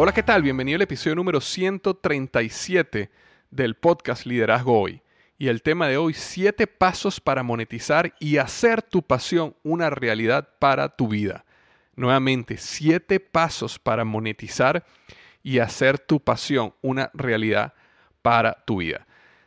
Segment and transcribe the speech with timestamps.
[0.00, 0.42] Hola, ¿qué tal?
[0.42, 3.10] Bienvenido al episodio número 137
[3.50, 5.02] del podcast Liderazgo Hoy.
[5.38, 10.50] Y el tema de hoy, 7 pasos para monetizar y hacer tu pasión una realidad
[10.60, 11.44] para tu vida.
[11.96, 14.86] Nuevamente, 7 pasos para monetizar
[15.42, 17.74] y hacer tu pasión una realidad
[18.22, 19.04] para tu vida.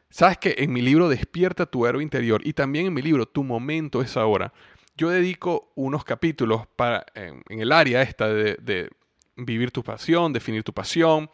[0.09, 3.45] Sabes que en mi libro Despierta tu héroe interior y también en mi libro Tu
[3.45, 4.51] momento es ahora,
[4.97, 8.89] yo dedico unos capítulos para, en, el área esta de
[9.35, 11.29] vivir tu pasión, definir tu pasión,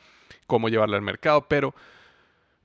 [0.45, 1.73] cómo llevarla al mercado, pero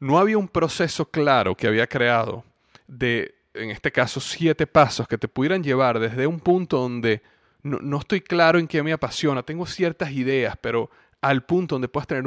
[0.00, 2.44] no había un proceso claro que había creado
[2.86, 7.22] de, en este caso, siete pasos que te pudieran llevar desde un punto donde
[7.62, 10.90] no, estoy claro en qué me apasiona, tengo ciertas ideas, pero
[11.20, 12.24] al punto donde puedas tener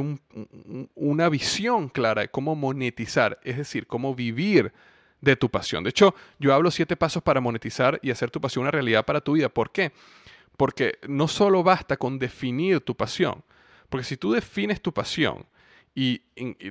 [0.95, 4.71] una visión clara de cómo monetizar, es decir, cómo vivir
[5.19, 5.83] de tu pasión.
[5.83, 9.19] De hecho, yo hablo siete pasos para monetizar y hacer tu pasión una realidad para
[9.19, 9.49] tu vida.
[9.49, 9.91] ¿Por qué?
[10.57, 13.43] Porque no solo basta con definir tu pasión,
[13.89, 15.45] porque si tú defines tu pasión
[15.93, 16.21] y,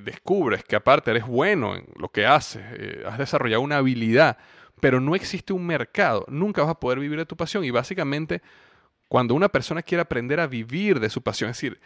[0.01, 4.37] descubres que aparte eres bueno en lo que haces, eh, has desarrollado una habilidad,
[4.79, 7.63] pero no existe un mercado, nunca vas a poder vivir de tu pasión.
[7.63, 8.41] Y básicamente,
[9.07, 11.79] cuando una persona quiere aprender a vivir de su pasión, es decir,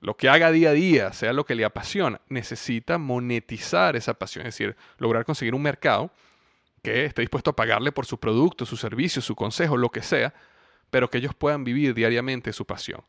[0.00, 4.46] lo que haga día a día, sea lo que le apasiona, necesita monetizar esa pasión,
[4.46, 6.10] es decir, lograr conseguir un mercado
[6.82, 10.32] que esté dispuesto a pagarle por su producto, su servicio, su consejo, lo que sea,
[10.90, 13.02] pero que ellos puedan vivir diariamente su pasión.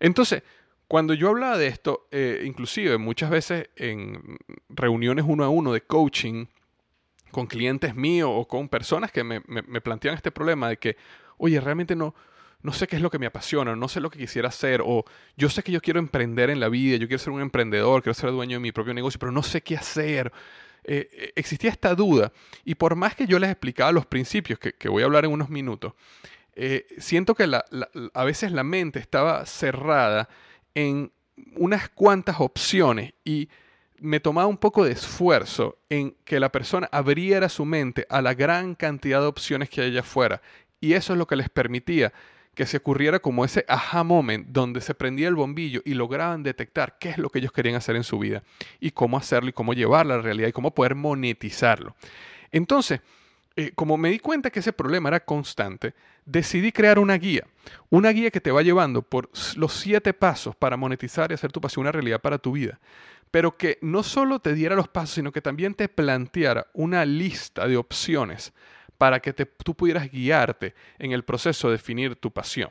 [0.00, 0.42] Entonces,
[0.88, 4.36] cuando yo hablaba de esto, eh, inclusive muchas veces en
[4.68, 6.46] reuniones uno a uno de coaching
[7.30, 10.96] con clientes míos o con personas que me, me, plantean este problema de que,
[11.38, 12.14] oye, realmente no,
[12.62, 15.04] no sé qué es lo que me apasiona, no sé lo que quisiera hacer, o
[15.36, 18.14] yo sé que yo quiero emprender en la vida, yo quiero ser un emprendedor, quiero
[18.14, 20.30] ser dueño de mi propio negocio, pero no sé qué hacer.
[20.84, 22.32] Eh, eh, existía esta duda,
[22.64, 25.32] y por más que yo les explicaba los principios, que, que voy a hablar en
[25.32, 25.94] unos minutos,
[26.54, 27.48] eh, siento que
[28.14, 30.28] a veces la mente estaba cerrada
[30.74, 31.12] en
[31.56, 33.48] unas cuantas opciones y
[33.98, 38.34] me tomaba un poco de esfuerzo en que la persona abriera su mente a la
[38.34, 40.42] gran cantidad de opciones que hay allá afuera.
[40.80, 42.12] Y eso es lo que les permitía
[42.54, 46.98] que se ocurriera como ese aha moment donde se prendía el bombillo y lograban detectar
[46.98, 48.42] qué es lo que ellos querían hacer en su vida
[48.78, 51.96] y cómo hacerlo y cómo llevarlo a la realidad y cómo poder monetizarlo.
[52.50, 53.00] Entonces,
[53.56, 55.94] eh, como me di cuenta que ese problema era constante,
[56.24, 57.46] decidí crear una guía.
[57.90, 61.60] Una guía que te va llevando por los siete pasos para monetizar y hacer tu
[61.60, 62.80] pasión una realidad para tu vida.
[63.30, 67.66] Pero que no solo te diera los pasos, sino que también te planteara una lista
[67.66, 68.52] de opciones
[68.98, 72.70] para que tú pudieras guiarte en el proceso de definir tu pasión.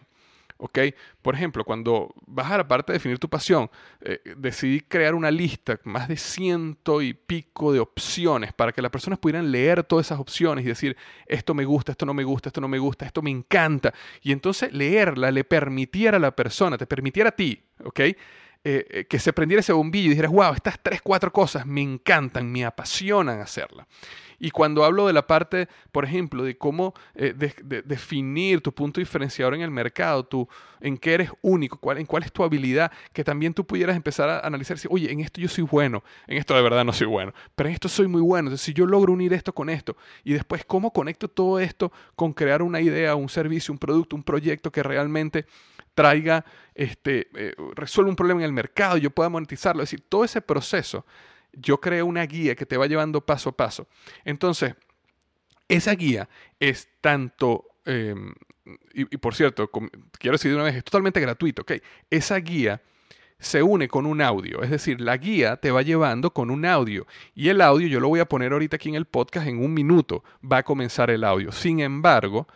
[0.61, 0.79] ¿Ok?
[1.21, 3.69] Por ejemplo, cuando vas a la parte de definir tu pasión,
[4.01, 8.91] eh, decidí crear una lista, más de ciento y pico de opciones, para que las
[8.91, 12.49] personas pudieran leer todas esas opciones y decir, esto me gusta, esto no me gusta,
[12.49, 13.93] esto no me gusta, esto me encanta.
[14.21, 17.99] Y entonces leerla le permitiera a la persona, te permitiera a ti, ¿ok?
[17.99, 18.15] Eh,
[18.63, 22.51] eh, que se prendiera ese bombillo y dijeras, wow, estas tres, cuatro cosas me encantan,
[22.51, 23.87] me apasionan hacerla.
[24.43, 27.35] Y cuando hablo de la parte, por ejemplo, de cómo eh,
[27.85, 30.49] definir tu punto diferenciador en el mercado, tú,
[30.79, 34.29] en qué eres único, cuál, en cuál es tu habilidad, que también tú pudieras empezar
[34.29, 37.05] a analizar, si, oye, en esto yo soy bueno, en esto de verdad no soy
[37.05, 38.47] bueno, pero en esto soy muy bueno.
[38.47, 42.33] Entonces, si yo logro unir esto con esto, y después cómo conecto todo esto con
[42.33, 45.45] crear una idea, un servicio, un producto, un proyecto que realmente
[45.93, 49.83] traiga, este, eh, resuelva un problema en el mercado, yo pueda monetizarlo.
[49.83, 51.05] Es decir, todo ese proceso
[51.53, 53.87] yo creo una guía que te va llevando paso a paso.
[54.23, 54.75] Entonces,
[55.67, 58.33] esa guía es tanto, em,
[58.93, 59.69] y, por cierto,
[60.19, 61.73] quiero decir de una vez, es totalmente gratuito, ¿ok?
[62.09, 62.81] Esa guía
[63.39, 67.07] se une con un audio, es decir, la guía te va llevando con un audio
[67.33, 69.73] y el audio yo lo voy a poner ahorita aquí en el podcast en un
[69.73, 71.51] minuto, va a comenzar el audio.
[71.51, 72.47] Sin embargo,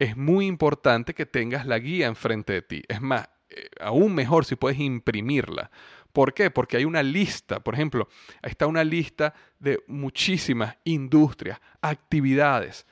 [0.00, 2.82] es muy importante que tengas la guía enfrente de ti.
[2.88, 5.70] Es más, eh, aún mejor si puedes imprimirla,
[6.12, 6.50] ¿Por qué?
[6.50, 8.06] Porque hay una lista, por ejemplo,
[8.42, 12.86] está una lista de muchísimas industrias, actividades,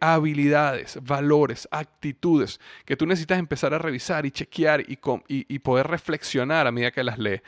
[0.00, 4.96] habilidades, valores, actitudes que tú necesitas empezar a revisar y chequear y,
[5.60, 7.42] poder reflexionar a medida que las lees.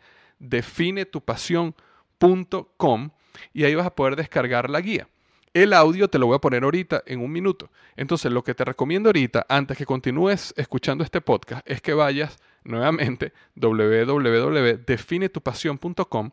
[0.49, 3.11] definetupasión.com
[3.53, 5.07] y ahí vas a poder descargar la guía.
[5.53, 7.71] El audio te lo voy a poner ahorita en un minuto.
[7.97, 12.39] Entonces, lo que te recomiendo ahorita, antes que continúes escuchando este podcast, es que vayas
[12.65, 16.31] nuevamente www.definetupasión.com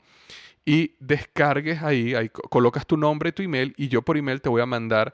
[0.65, 4.49] y descargues ahí, ahí colocas tu nombre y tu email y yo por email te
[4.49, 5.13] voy a mandar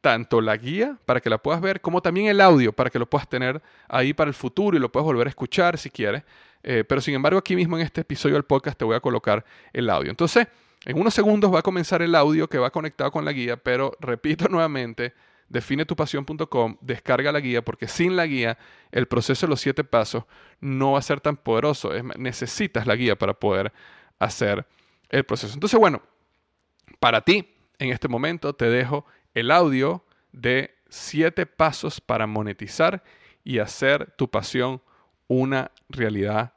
[0.00, 3.08] tanto la guía para que la puedas ver, como también el audio para que lo
[3.08, 6.24] puedas tener ahí para el futuro y lo puedas volver a escuchar si quieres.
[6.62, 9.44] Eh, pero sin embargo, aquí mismo en este episodio del podcast te voy a colocar
[9.72, 10.10] el audio.
[10.10, 10.46] Entonces,
[10.84, 13.96] en unos segundos va a comenzar el audio que va conectado con la guía, pero
[14.00, 15.14] repito nuevamente,
[15.48, 18.58] definetupasión.com, descarga la guía, porque sin la guía
[18.90, 20.24] el proceso de los siete pasos
[20.60, 21.90] no va a ser tan poderoso.
[22.16, 23.72] necesitas la guía para poder
[24.18, 24.66] hacer
[25.08, 25.54] el proceso.
[25.54, 26.02] Entonces, bueno,
[27.00, 29.04] para ti, en este momento te dejo
[29.34, 33.02] el audio de siete pasos para monetizar
[33.44, 34.80] y hacer tu pasión
[35.28, 36.52] una realidad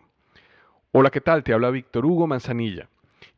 [0.92, 1.44] Hola, ¿qué tal?
[1.44, 2.88] Te habla Víctor Hugo Manzanilla.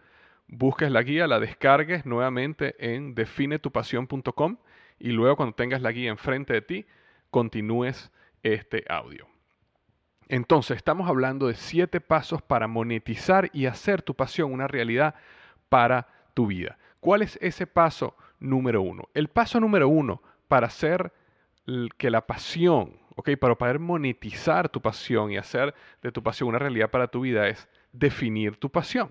[0.49, 4.56] busques la guía, la descargues nuevamente en definetupasión.com
[4.99, 6.87] y luego cuando tengas la guía enfrente de ti,
[7.30, 8.10] continúes
[8.42, 9.29] este audio.
[10.32, 15.16] Entonces, estamos hablando de siete pasos para monetizar y hacer tu pasión una realidad
[15.68, 16.78] para tu vida.
[17.00, 19.08] ¿Cuál es ese paso número uno?
[19.12, 21.12] El paso número uno para hacer
[21.99, 23.30] que la pasión, ¿ok?
[23.40, 27.49] Para poder monetizar tu pasión y hacer de tu pasión una realidad para tu vida
[27.49, 29.10] es definir tu pasión.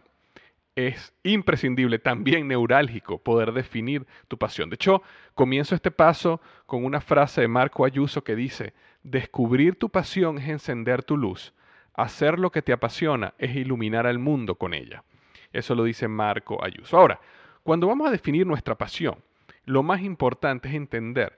[0.73, 4.69] Es imprescindible, también neurálgico, poder definir tu pasión.
[4.69, 5.03] De hecho,
[5.35, 8.73] comienzo este paso con una frase de Marco Ayuso que dice,
[9.03, 11.53] Descubrir tu pasión es encender tu luz.
[11.93, 15.03] Hacer lo que te apasiona es iluminar al mundo con ella.
[15.51, 16.97] Eso lo dice Marco Ayuso.
[16.97, 17.19] Ahora,
[17.63, 19.15] cuando vamos a definir nuestra pasión,
[19.65, 21.37] lo más importante es entender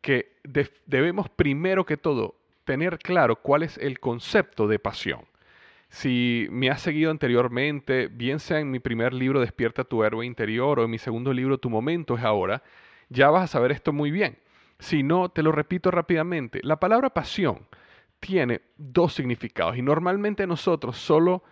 [0.00, 0.36] que
[0.86, 5.20] debemos primero que todo tener claro cuál es el concepto de pasión.
[5.88, 10.80] Si me has seguido anteriormente, bien sea en mi primer libro Despierta tu héroe interior
[10.80, 12.62] o en mi segundo libro Tu momento es ahora,
[13.10, 14.38] ya vas a saber esto muy bien.
[14.82, 16.58] Si no, te lo repito rápidamente.
[16.64, 17.68] La palabra pasión
[18.18, 21.44] tiene dos significados y normalmente nosotros solo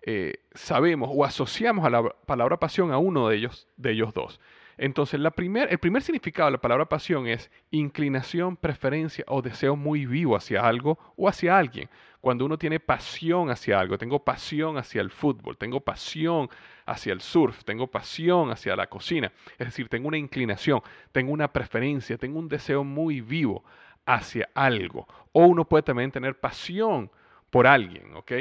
[0.00, 4.40] eh, sabemos o asociamos a la palabra pasión a uno de ellos, de ellos dos.
[4.78, 10.36] Entonces, el primer significado de la palabra pasión es inclinación, preferencia o deseo muy vivo
[10.36, 11.90] hacia algo o hacia alguien.
[12.20, 16.48] Cuando uno tiene pasión hacia algo, tengo pasión hacia el fútbol, tengo pasión
[16.86, 20.80] hacia el surf, tengo pasión hacia la cocina, es decir, tengo una inclinación,
[21.12, 23.64] tengo una preferencia, tengo un deseo muy vivo
[24.06, 25.06] hacia algo.
[25.32, 27.10] O uno puede también tener pasión
[27.50, 28.32] por alguien, ¿ok?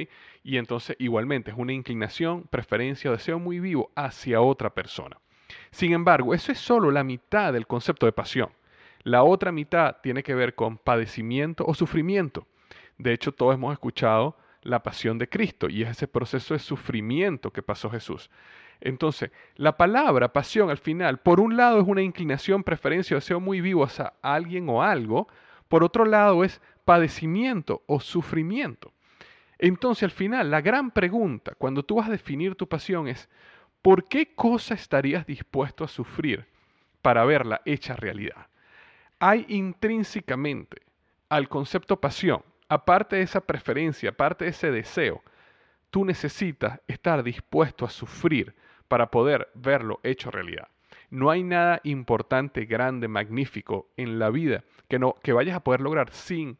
[0.43, 5.17] Y entonces igualmente es una inclinación, preferencia o deseo muy vivo hacia otra persona.
[5.71, 8.49] Sin embargo, eso es solo la mitad del concepto de pasión.
[9.03, 12.47] La otra mitad tiene que ver con padecimiento o sufrimiento.
[12.97, 17.51] De hecho, todos hemos escuchado la pasión de Cristo y es ese proceso de sufrimiento
[17.51, 18.29] que pasó Jesús.
[18.81, 23.39] Entonces, la palabra pasión al final, por un lado es una inclinación, preferencia o deseo
[23.39, 25.27] muy vivo hacia alguien o algo,
[25.67, 28.93] por otro lado es padecimiento o sufrimiento.
[29.59, 33.29] Entonces, al final, la gran pregunta cuando tú vas a definir tu pasión es,
[33.81, 36.45] ¿por qué cosa estarías dispuesto a sufrir
[37.01, 38.47] para verla hecha realidad?
[39.19, 40.81] Hay intrínsecamente
[41.29, 45.21] al concepto pasión, aparte de esa preferencia, aparte de ese deseo,
[45.89, 48.55] tú necesitas estar dispuesto a sufrir
[48.87, 50.67] para poder verlo hecho realidad.
[51.09, 55.81] No hay nada importante, grande, magnífico en la vida que, no, que vayas a poder
[55.81, 56.57] lograr sin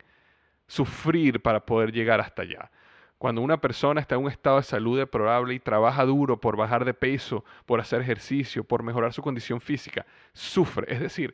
[0.68, 2.72] sufrir para poder llegar hasta allá.
[3.18, 6.86] Cuando una persona está en un estado de salud deplorable y trabaja duro por bajar
[6.86, 10.94] de peso, por hacer ejercicio, por mejorar su condición física, sufre.
[10.94, 11.34] Es decir,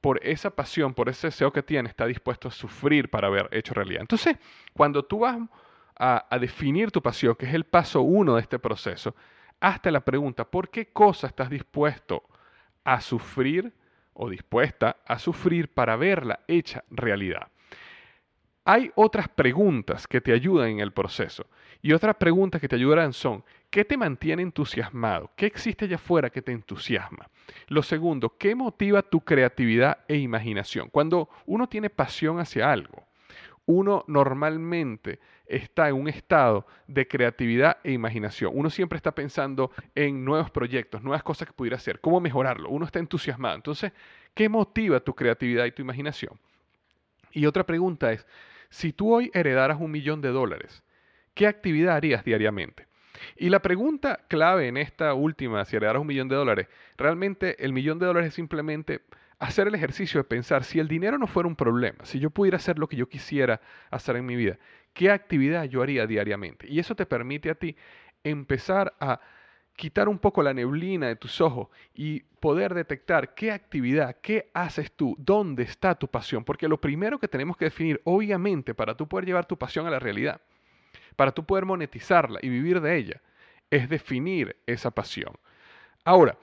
[0.00, 3.72] por esa pasión, por ese deseo que tiene, está dispuesto a sufrir para ver hecho
[3.72, 4.00] realidad.
[4.00, 4.36] Entonces,
[4.72, 5.38] cuando tú vas
[5.96, 9.14] a, a definir tu pasión, que es el paso uno de este proceso,
[9.60, 12.24] hazte la pregunta, ¿por qué cosa estás dispuesto
[12.82, 13.72] a sufrir
[14.12, 17.46] o dispuesta a sufrir para verla hecha realidad?
[18.64, 21.46] Hay otras preguntas que te ayudan en el proceso
[21.80, 25.32] y otras preguntas que te ayudarán son, ¿qué te mantiene entusiasmado?
[25.34, 27.28] ¿Qué existe allá afuera que te entusiasma?
[27.66, 30.90] Lo segundo, ¿qué motiva tu creatividad e imaginación?
[30.90, 33.04] Cuando uno tiene pasión hacia algo,
[33.66, 38.52] uno normalmente está en un estado de creatividad e imaginación.
[38.54, 42.68] Uno siempre está pensando en nuevos proyectos, nuevas cosas que pudiera hacer, cómo mejorarlo.
[42.68, 43.56] Uno está entusiasmado.
[43.56, 43.92] Entonces,
[44.34, 46.38] ¿qué motiva tu creatividad y tu imaginación?
[47.32, 48.26] Y otra pregunta es,
[48.72, 50.82] si tú hoy heredaras un millón de dólares,
[51.34, 52.86] ¿qué actividad harías diariamente?
[53.36, 57.74] Y la pregunta clave en esta última, si heredaras un millón de dólares, realmente el
[57.74, 59.02] millón de dólares es simplemente
[59.38, 62.56] hacer el ejercicio de pensar, si el dinero no fuera un problema, si yo pudiera
[62.56, 63.60] hacer lo que yo quisiera
[63.90, 64.58] hacer en mi vida,
[64.94, 66.66] ¿qué actividad yo haría diariamente?
[66.66, 67.76] Y eso te permite a ti
[68.24, 69.20] empezar a
[69.76, 74.92] quitar un poco la neblina de tus ojos y poder detectar qué actividad, qué haces
[74.92, 76.44] tú, dónde está tu pasión.
[76.44, 79.90] Porque lo primero que tenemos que definir, obviamente, para tú poder llevar tu pasión a
[79.90, 80.40] la realidad,
[81.16, 83.22] para tú poder monetizarla y vivir de ella,
[83.70, 85.34] es definir esa pasión.
[86.04, 86.36] Ahora,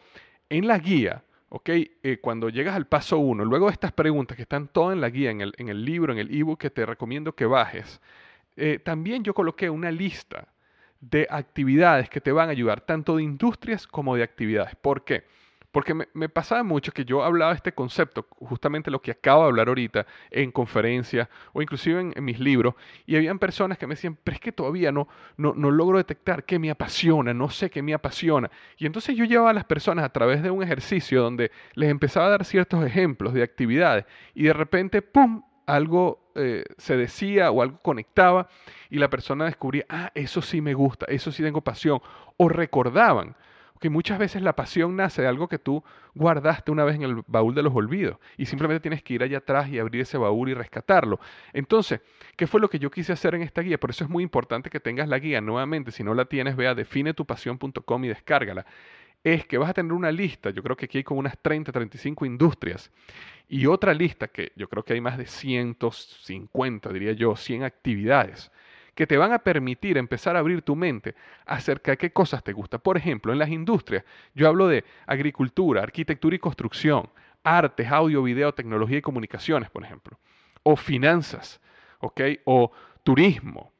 [0.50, 1.69] en la guía, ¿ok?
[1.69, 5.09] Eh, cuando llegas al paso uno, luego de estas preguntas que están todas en la
[5.09, 8.01] guía, en el, en el libro, en el ebook que te recomiendo que bajes,
[8.55, 10.48] eh, también yo coloqué una lista
[11.01, 14.75] de actividades que te van a ayudar, tanto de industrias como de actividades.
[14.75, 15.23] ¿Por qué?
[15.71, 19.67] Porque me, pasaba mucho que yo hablaba este concepto, justamente lo que acabo de hablar
[19.67, 22.73] ahorita en conferencias o inclusive en, mis libros,
[23.05, 26.43] y habían personas que me decían, pero es que todavía no, no, no logro detectar
[26.43, 28.49] qué me apasiona, no sé qué me apasiona.
[28.77, 32.25] Y entonces yo llevaba a las personas a través de un ejercicio donde les empezaba
[32.25, 37.61] a dar ciertos ejemplos de actividades y de repente, ¡pum!, algo eh, se decía o
[37.61, 38.47] algo conectaba
[38.89, 42.01] y la persona descubría, ah, eso sí me gusta, eso sí tengo pasión,
[42.38, 43.35] o recordaban,
[43.79, 45.83] que muchas veces la pasión nace de algo que tú
[46.13, 49.38] guardaste una vez en el baúl de los olvidos y simplemente tienes que ir allá
[49.38, 51.19] atrás y abrir ese baúl y rescatarlo.
[51.53, 52.01] Entonces,
[52.35, 53.79] ¿qué fue lo que yo quise hacer en esta guía?
[53.79, 55.91] Por eso es muy importante que tengas la guía nuevamente.
[55.91, 58.65] Si no la tienes, ve a definetupasión.com y descárgala.
[59.23, 61.71] Es que vas a tener una lista, yo creo que aquí hay como unas 30,
[61.71, 62.91] 35 industrias
[63.47, 68.51] y otra lista que yo creo que hay más de 150, diría yo, 100 actividades
[68.95, 72.51] que te van a permitir empezar a abrir tu mente acerca de qué cosas te
[72.51, 72.79] gusta.
[72.79, 74.03] Por ejemplo, en las industrias,
[74.35, 77.09] yo hablo de agricultura, arquitectura y construcción,
[77.43, 80.19] artes, audio, video, tecnología y comunicaciones, por ejemplo,
[80.63, 81.61] o finanzas.
[82.45, 82.71] O
[83.03, 83.73] turismo,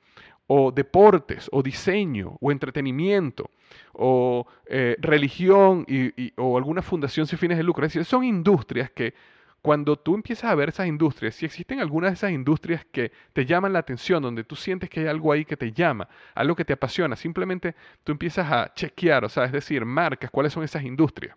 [0.52, 3.52] o deportes, o diseño, o entretenimiento,
[3.94, 7.86] o eh, religión y, o alguna fundación sin fines de lucro.
[7.86, 9.14] Es decir, son industrias que
[9.62, 13.46] Cuando tú empiezas a ver esas industrias, si existen algunas de esas industrias que te
[13.46, 16.66] llaman la atención, donde tú sientes que hay algo ahí que te llama, algo que
[16.66, 20.84] te apasiona, simplemente tú empiezas a chequear, o sea, es decir, marcas cuáles son esas
[20.84, 21.36] industrias.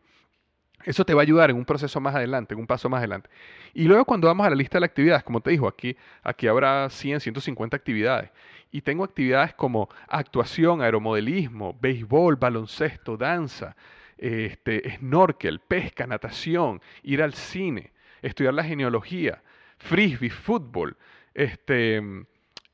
[0.85, 3.29] Eso te va a ayudar en un proceso más adelante, en un paso más adelante.
[3.75, 6.89] Y luego cuando vamos a la lista de actividades, como te dijo, aquí, aquí habrá
[6.91, 8.31] 100, 150 actividades.
[8.73, 13.77] Y tengo actividades como actuación, aeromodelismo, béisbol, baloncesto, danza,
[14.17, 19.43] este, snorkel, pesca, natación, ir al cine, estudiar la genealogía,
[19.77, 20.97] frisbee, fútbol,
[21.35, 22.01] este,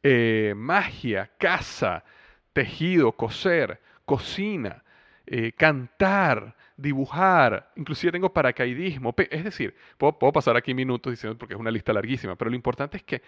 [0.05, 2.05] eh, magia, casa,
[2.53, 4.85] tejido, coser, cocina,
[5.27, 9.15] eh, cantar, dibujar, inclusive tengo paracaidismo.
[9.31, 12.57] Es decir, puedo, puedo pasar aquí minutos diciendo porque es una lista larguísima, pero lo
[12.57, 13.21] importante es que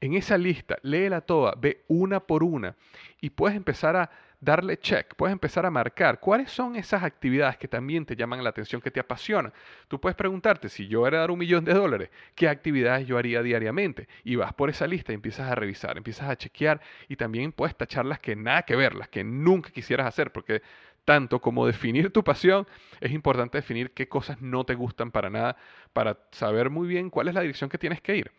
[0.00, 2.74] en esa lista, léela toda, ve una por una
[3.20, 7.68] y puedes empezar a darle check, puedes empezar a marcar cuáles son esas actividades que
[7.68, 9.52] también te llaman la atención, que te apasionan.
[9.86, 14.08] Tú puedes preguntarte, si yo dar un millón de dólares, ¿qué actividades yo haría diariamente?
[14.24, 17.76] Y vas por esa lista y empiezas a revisar, empiezas a chequear y también puedes
[17.76, 20.62] tachar las que nada que ver, las que nunca quisieras hacer, porque
[21.04, 22.66] tanto como definir tu pasión,
[23.00, 25.56] es importante definir qué cosas no te gustan para nada,
[25.92, 28.32] para saber muy bien cuál es la dirección que tienes que ir.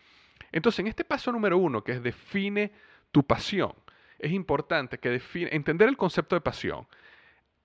[0.52, 2.72] Entonces, en este paso número uno, que es define
[3.12, 3.74] tu pasión,
[4.20, 6.88] es importante que define, entender el concepto de pasión,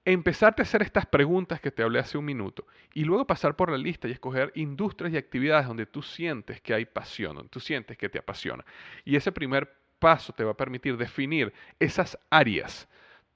[0.04, 2.64] empezarte a hacer estas preguntas que te hablé hace un minuto
[2.94, 6.72] y luego pasar por la lista y escoger industrias y actividades donde tú sientes que
[6.74, 8.64] hay pasión, donde tú sientes que te apasiona.
[9.04, 12.88] Y ese primer paso te va a permitir definir esas áreas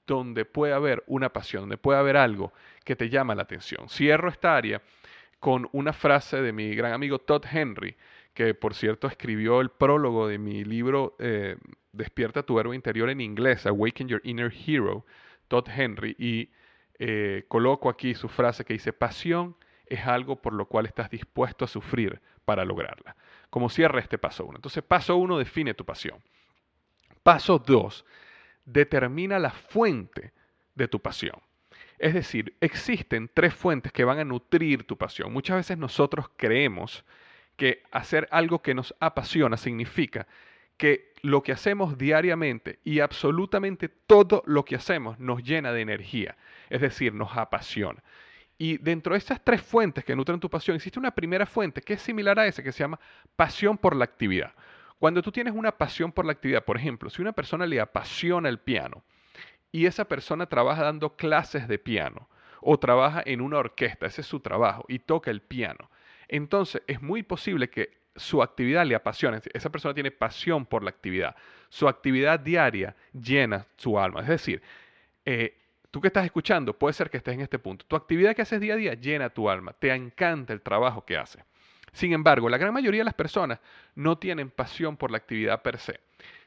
[0.07, 2.53] donde puede haber una pasión, donde puede haber algo
[2.85, 3.89] que te llama la atención.
[3.89, 4.81] Cierro esta área
[5.39, 7.95] con una frase de mi gran amigo Todd Henry,
[8.33, 11.57] que por cierto escribió el prólogo de mi libro eh,
[11.93, 15.05] Despierta tu verbo interior en inglés, Awaken Your Inner Hero,
[15.49, 16.49] Todd Henry, y
[16.99, 19.57] eh, coloco aquí su frase que dice, pasión
[19.87, 23.17] es algo por lo cual estás dispuesto a sufrir para lograrla.
[23.49, 24.57] Como cierra este paso uno.
[24.57, 26.23] Entonces, paso uno define tu pasión.
[27.23, 28.05] Paso dos,
[28.63, 30.31] determina la fuente
[30.75, 31.35] de tu pasión.
[31.99, 35.33] Es decir, existen tres fuentes que van a nutrir tu pasión.
[35.33, 37.03] Muchas veces nosotros creemos
[37.61, 40.25] que hacer algo que nos apasiona significa
[40.77, 46.37] que lo que hacemos diariamente y absolutamente todo lo que hacemos nos llena de energía,
[46.71, 48.01] es decir, nos apasiona.
[48.57, 51.93] Y dentro de estas tres fuentes que nutren tu pasión, existe una primera fuente que
[51.93, 52.99] es similar a esa, que se llama
[53.35, 54.55] pasión por la actividad.
[54.97, 58.49] Cuando tú tienes una pasión por la actividad, por ejemplo, si una persona le apasiona
[58.49, 59.03] el piano
[59.71, 62.27] y esa persona trabaja dando clases de piano
[62.59, 65.91] o trabaja en una orquesta, ese es su trabajo, y toca el piano,
[66.31, 69.39] entonces es muy posible que su actividad le apasione.
[69.53, 71.35] Esa persona tiene pasión por la actividad.
[71.69, 74.21] Su actividad diaria llena su alma.
[74.21, 74.61] Es decir,
[75.25, 75.57] eh,
[75.91, 77.85] tú que estás escuchando, puede ser que estés en este punto.
[77.85, 79.73] Tu actividad que haces día a día llena tu alma.
[79.73, 81.43] Te encanta el trabajo que haces.
[81.91, 83.59] Sin embargo, la gran mayoría de las personas
[83.95, 85.99] no tienen pasión por la actividad per se,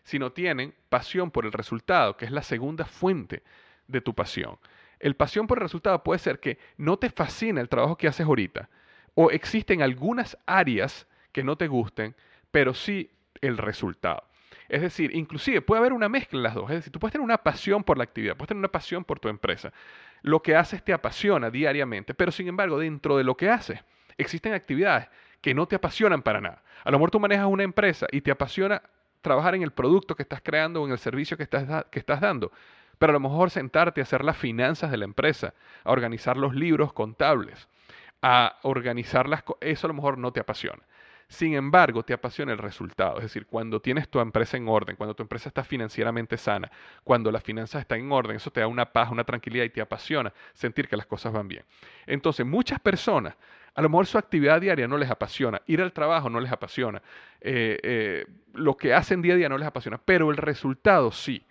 [0.03, 3.43] sino tienen pasión por el resultado, que es la segunda fuente
[3.87, 4.59] de tu pasión.
[4.99, 8.27] El pasión por el resultado puede ser que no te fascina el trabajo que haces
[8.27, 8.71] ahorita,
[9.15, 12.15] o existen algunas áreas que no te gusten,
[12.51, 14.25] pero sí el resultado.
[14.69, 16.71] Es decir, inclusive puede haber una mezcla en las dos.
[16.71, 19.21] Es decir, tú puedes tener una pasión por la actividad, puedes tener una pasión por
[19.21, 19.73] tu empresa.
[20.23, 23.81] Lo que haces te apasiona diariamente, pero sin embargo, dentro de lo que haces,
[24.17, 25.09] existen actividades
[25.41, 26.63] que no te apasionan para nada.
[26.85, 28.83] A lo mejor tú manejas una empresa y te apasiona
[29.21, 32.21] trabajar en el producto que estás creando o en el servicio que estás, que estás
[32.21, 32.51] dando,
[32.99, 36.55] pero a lo mejor sentarte a hacer las finanzas de la empresa, a organizar los
[36.55, 37.69] libros contables,
[38.27, 40.83] a organizar las cosas, eso a lo mejor no te apasiona.
[41.29, 45.15] Sin embargo, te apasiona el resultado, es decir, cuando tienes tu empresa en orden, cuando
[45.15, 46.71] tu empresa está financieramente sana,
[47.03, 49.83] cuando las finanzas están en orden, eso te da una paz, una tranquilidad y te
[49.83, 51.65] apasiona sentir que las cosas van bien.
[52.07, 53.37] Entonces, muchas personas,
[53.75, 57.03] a lo mejor su actividad diaria no les apasiona, ir al trabajo no les apasiona,
[57.43, 61.45] eh, eh, lo que hacen día a día no les apasiona, pero el resultado sí.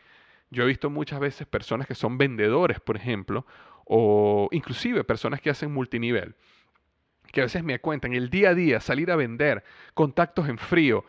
[0.49, 3.45] Yo he visto muchas veces personas que son vendedores, por ejemplo,
[3.85, 6.35] o inclusive personas que hacen multinivel
[7.33, 9.63] que a veces me cuentan, el día a día, salir a vender,
[9.95, 11.03] contactos en frío,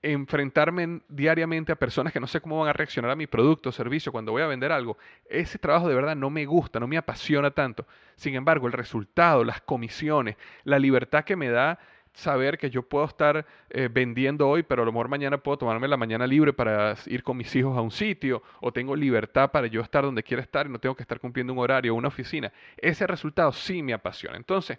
[0.00, 3.72] enfrentarme diariamente a personas que no sé cómo van a reaccionar a mi producto o
[3.72, 4.96] servicio cuando voy a vender algo,
[5.28, 7.86] ese trabajo de verdad no me gusta, no me apasiona tanto.
[8.16, 11.78] Sin embargo, el resultado, las comisiones, la libertad que me da
[12.14, 15.88] saber que yo puedo estar eh, vendiendo hoy, pero a lo mejor mañana puedo tomarme
[15.88, 19.66] la mañana libre para ir con mis hijos a un sitio, o tengo libertad para
[19.66, 22.08] yo estar donde quiera estar y no tengo que estar cumpliendo un horario o una
[22.08, 22.50] oficina.
[22.78, 24.38] Ese resultado sí me apasiona.
[24.38, 24.78] Entonces,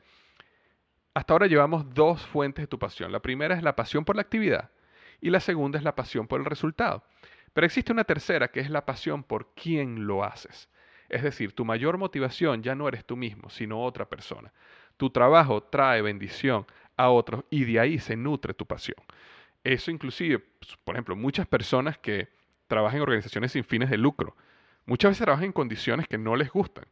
[1.18, 3.12] hasta ahora llevamos dos fuentes de tu pasión.
[3.12, 4.70] La primera es la pasión por la actividad
[5.20, 7.04] y la segunda es la pasión por el resultado.
[7.54, 10.70] Pero existe una tercera que es la pasión por quién lo haces.
[11.10, 14.54] Es decir, tu mayor motivación ya no eres tú mismo, sino otra persona.
[14.96, 18.98] Tu trabajo trae bendición a otros y de ahí se nutre tu pasión.
[19.64, 22.28] Eso inclusive, pues, por ejemplo, muchas personas que
[22.68, 24.36] trabajan en organizaciones sin fines de lucro,
[24.86, 26.86] muchas veces trabajan en condiciones que no les gustan.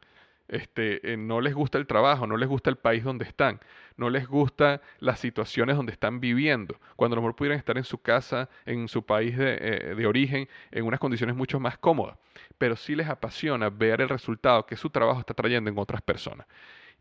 [0.48, 3.60] Este, eh, no les gusta el trabajo, no les gusta el país donde están,
[3.98, 7.84] no les gusta las situaciones donde están viviendo, cuando a lo mejor pudieran estar en
[7.84, 12.18] su casa, en su país de, eh, de origen, en unas condiciones mucho más cómodas,
[12.60, 16.46] pero sí les apasiona ver el resultado que su trabajo está trayendo en otras personas.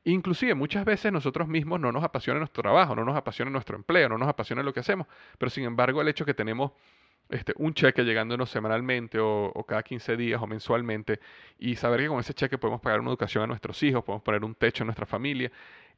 [0.04, 4.08] Inclusive muchas veces nosotros mismos no nos apasiona nuestro trabajo, no nos apasiona nuestro empleo,
[4.08, 5.06] no nos apasiona lo que hacemos,
[5.38, 6.72] pero sin embargo el hecho que tenemos
[7.28, 11.20] este, un cheque llegándonos semanalmente o, cada 15 días o mensualmente
[11.58, 14.44] y saber que con ese cheque podemos pagar una educación a nuestros hijos, podemos poner
[14.44, 15.50] un techo en nuestra familia,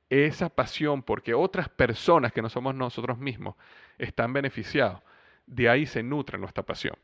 [0.09, 3.57] esa pasión porque otras personas que no somos nosotros mismos
[3.99, 5.03] están beneficiados,
[5.47, 6.95] de ahí se nutre nuestra pasión.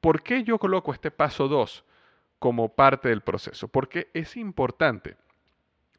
[0.00, 1.84] ¿Por qué yo coloco este paso 2
[2.38, 3.68] como parte del proceso?
[3.68, 5.16] Porque es importante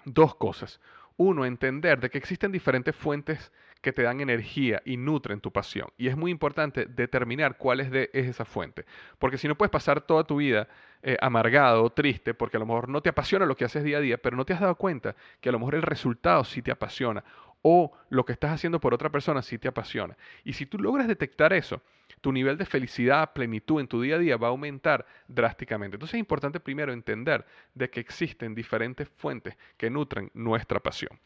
[0.06, 0.80] dos cosas.
[1.18, 3.52] Uno, entender de que existen diferentes fuentes
[3.86, 5.90] que te dan energía y nutren tu pasión.
[5.96, 8.84] Y es muy importante determinar cuál es, de, esa fuente.
[9.20, 10.68] Porque si no puedes pasar toda tu vida
[11.04, 14.02] eh, amargado triste porque a lo mejor no te apasiona lo que haces día a
[14.02, 16.72] día, pero no te has dado cuenta que a lo mejor el resultado sí te
[16.72, 17.24] apasiona
[17.62, 20.18] o lo que estás haciendo por otra persona sí te apasiona.
[20.44, 21.84] Y si tú logras detectar eso,
[22.22, 25.98] tu nivel de felicidad, plenitud en tu día a día va a aumentar drásticamente.
[25.98, 27.46] Entonces es importante primero entender
[27.76, 31.20] de que existen diferentes fuentes que nutren nuestra pasión.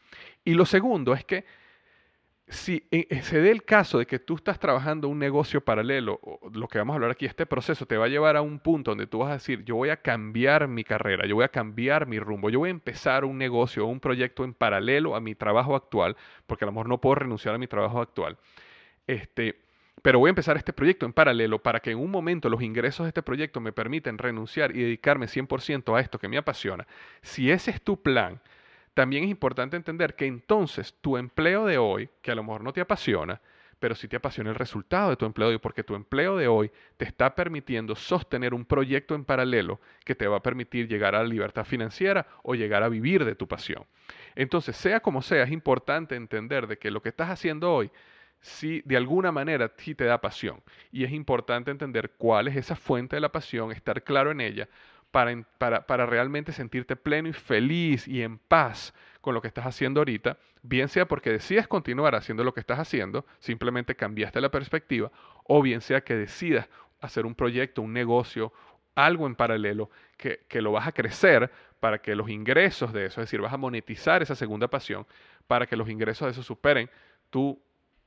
[0.44, 1.46] Y lo segundo es que
[2.50, 6.20] si eh, se dé el caso de que tú estás trabajando un negocio paralelo,
[6.52, 8.90] lo que vamos a hablar aquí, este proceso te va a llevar a un punto
[8.90, 12.06] donde tú vas a decir, yo voy a cambiar mi carrera, yo voy a cambiar
[12.06, 15.36] mi rumbo, yo voy a empezar un negocio o un proyecto en paralelo a mi
[15.36, 18.36] trabajo actual, porque a lo mejor no puedo renunciar a mi trabajo actual.
[19.06, 19.60] Este,
[20.02, 23.04] pero voy a empezar este proyecto en paralelo para que en un momento los ingresos
[23.04, 26.86] de este proyecto me permitan renunciar y dedicarme 100% a esto que me apasiona.
[27.22, 28.40] Si ese es tu plan,
[28.94, 32.72] también es importante entender que entonces tu empleo de hoy, que a lo mejor no
[32.72, 33.40] te apasiona,
[33.78, 36.48] pero sí te apasiona el resultado de tu empleo de hoy, porque tu empleo de
[36.48, 41.14] hoy te está permitiendo sostener un proyecto en paralelo que te va a permitir llegar
[41.14, 43.86] a la libertad financiera o llegar a vivir de tu pasión.
[44.34, 47.90] Entonces, sea como sea, es importante entender de que lo que estás haciendo hoy
[48.40, 50.62] si de alguna manera sí te da pasión.
[50.90, 54.68] Y es importante entender cuál es esa fuente de la pasión, estar claro en ella,
[55.10, 59.66] para, para, para, realmente sentirte pleno y feliz y en paz con lo que estás
[59.66, 64.50] haciendo ahorita, bien sea porque decidas continuar haciendo lo que estás haciendo, simplemente cambiaste la
[64.50, 65.10] perspectiva,
[65.44, 66.68] o bien sea que decidas
[67.00, 68.52] hacer un proyecto, un negocio,
[68.94, 73.20] algo en paralelo, que, que lo vas a crecer para que los ingresos de eso,
[73.20, 75.06] es decir, vas a monetizar esa segunda pasión,
[75.46, 76.90] para que los ingresos de eso superen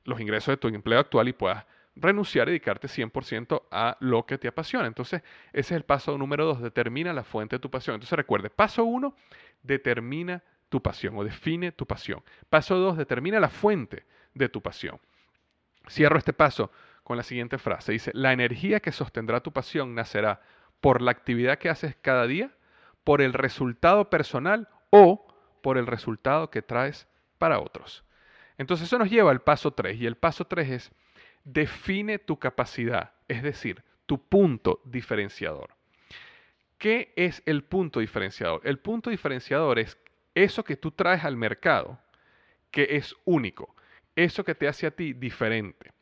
[0.04, 1.64] los ingresos de tu empleo actual y puedas
[1.96, 4.86] renunciar y dedicarte 100% a lo que te apasiona.
[4.86, 7.94] Entonces, ese es el paso número dos, determina la fuente de tu pasión.
[7.94, 9.16] Entonces, recuerde, paso uno,
[9.62, 12.22] determina tu pasión o define tu pasión.
[12.50, 15.00] Paso dos, determina la fuente de tu pasión.
[15.88, 16.70] Cierro este paso
[17.02, 17.92] con la siguiente frase.
[17.92, 20.40] Dice, la energía que sostendrá tu pasión nacerá
[20.80, 22.50] por la actividad que haces cada día,
[23.04, 25.26] por el resultado personal o
[25.62, 27.06] por el resultado que traes
[27.38, 28.04] para otros.
[28.58, 30.92] Entonces eso nos lleva al paso 3 y el paso 3 es
[31.44, 35.74] define tu capacidad, es decir, tu punto diferenciador.
[36.78, 38.60] ¿Qué es el punto diferenciador?
[38.64, 39.96] El punto diferenciador es
[40.34, 41.98] eso que tú traes al mercado,
[42.70, 43.74] que es único,
[44.16, 45.92] eso que te hace a ti diferente.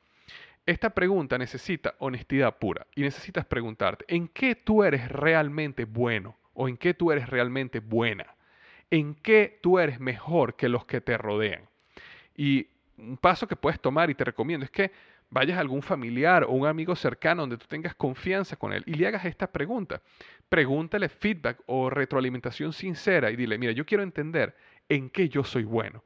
[0.65, 6.69] Esta pregunta necesita honestidad pura y necesitas preguntarte, ¿en qué tú eres realmente bueno o
[6.69, 8.35] en qué tú eres realmente buena?
[8.91, 11.69] ¿En qué tú eres mejor que los que te rodean?
[12.37, 14.93] Y un paso que puedes tomar y te recomiendo es que
[15.33, 18.95] vayas a algún familiar o un amigo cercano donde tú tengas confianza con él y
[18.95, 20.03] le hagas esta pregunta.
[20.51, 24.55] Pregúntale feedback o retroalimentación sincera y dile, mira, yo quiero entender
[24.91, 26.05] en qué yo soy bueno,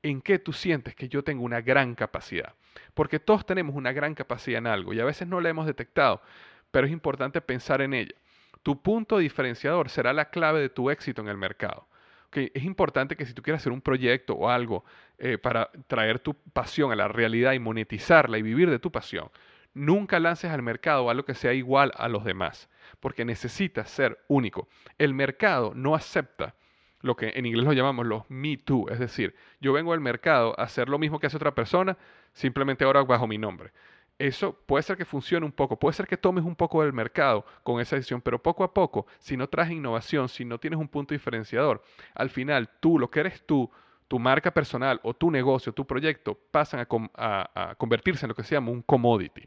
[0.00, 2.54] en qué tú sientes que yo tengo una gran capacidad.
[2.94, 6.22] Porque todos tenemos una gran capacidad en algo y a veces no la hemos detectado,
[6.70, 8.14] pero es importante pensar en ella.
[8.62, 11.88] Tu punto diferenciador será la clave de tu éxito en el mercado
[12.30, 14.84] que es importante que si tú quieres hacer un proyecto o algo
[15.18, 19.30] eh, para traer tu pasión a la realidad y monetizarla y vivir de tu pasión,
[19.74, 22.68] nunca lances al mercado algo que sea igual a los demás,
[23.00, 24.68] porque necesitas ser único.
[24.96, 26.54] El mercado no acepta
[27.00, 30.58] lo que en inglés lo llamamos los me too, es decir, yo vengo al mercado
[30.58, 31.96] a hacer lo mismo que hace otra persona,
[32.32, 33.72] simplemente ahora bajo mi nombre
[34.18, 37.44] eso puede ser que funcione un poco, puede ser que tomes un poco del mercado
[37.62, 40.88] con esa decisión, pero poco a poco, si no traes innovación, si no tienes un
[40.88, 41.82] punto diferenciador,
[42.14, 43.70] al final tú, lo que eres tú,
[44.08, 48.54] tu marca personal o tu negocio, tu proyecto, pasan a, convertirse en lo que se
[48.54, 49.42] llama un commodity.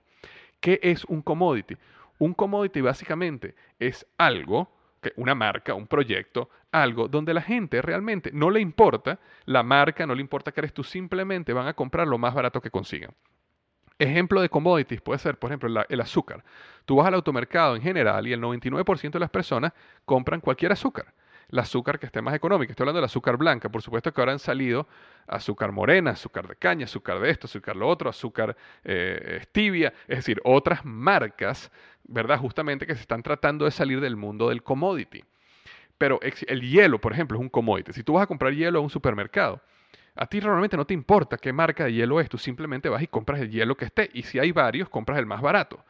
[0.59, 1.75] ¿Qué es un commodity?
[2.19, 4.71] Un commodity básicamente es algo
[5.15, 10.13] una marca, un proyecto, algo donde la gente realmente no le importa la marca, no
[10.13, 13.09] le importa que eres tú, simplemente van a comprar lo más barato que consigan.
[13.97, 16.43] Ejemplo de commodities puede ser, por ejemplo, el azúcar.
[16.85, 19.73] Tú vas al automercado en general y el 99% de las personas
[20.05, 21.13] compran cualquier azúcar
[21.51, 22.71] el azúcar que esté más económica.
[22.71, 23.69] Estoy hablando del azúcar blanca.
[23.69, 24.87] Por supuesto que ahora han salido
[25.27, 30.41] azúcar morena, azúcar de caña, azúcar de esto, azúcar lo otro, azúcar eh, es decir,
[30.43, 31.71] otras marcas,
[32.03, 32.37] ¿verdad?
[32.39, 35.23] Justamente que se están tratando de salir del mundo del commodity.
[35.97, 37.93] Pero el hielo, por ejemplo, es un commodity.
[37.93, 39.61] Si tú vas a comprar hielo a un supermercado,
[40.15, 43.07] a ti realmente no te importa qué marca de hielo es, tú simplemente vas y
[43.07, 44.09] compras el hielo que esté.
[44.13, 45.83] Y si hay varios, compras el más barato.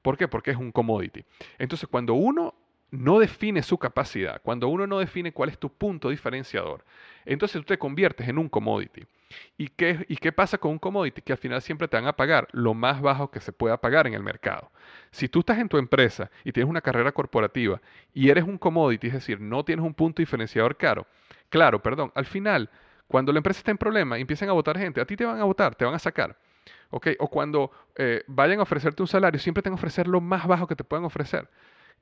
[0.00, 0.28] ¿Por qué?
[0.28, 1.24] Porque es un commodity.
[1.58, 2.54] Entonces, cuando uno
[2.90, 6.84] no define su capacidad, cuando uno no define cuál es tu punto diferenciador,
[7.24, 9.04] entonces tú te conviertes en un commodity.
[9.58, 11.20] ¿Y qué, ¿Y qué pasa con un commodity?
[11.20, 14.06] Que al final siempre te van a pagar lo más bajo que se pueda pagar
[14.06, 14.70] en el mercado.
[15.10, 17.80] Si tú estás en tu empresa y tienes una carrera corporativa
[18.14, 21.06] y eres un commodity, es decir, no tienes un punto diferenciador caro,
[21.50, 22.70] claro, perdón, al final,
[23.06, 25.40] cuando la empresa está en problema y empiezan a votar gente, a ti te van
[25.40, 26.36] a votar, te van a sacar.
[26.90, 30.46] O cuando eh, vayan a ofrecerte un salario, siempre te van a ofrecer lo más
[30.46, 31.48] bajo que te puedan ofrecer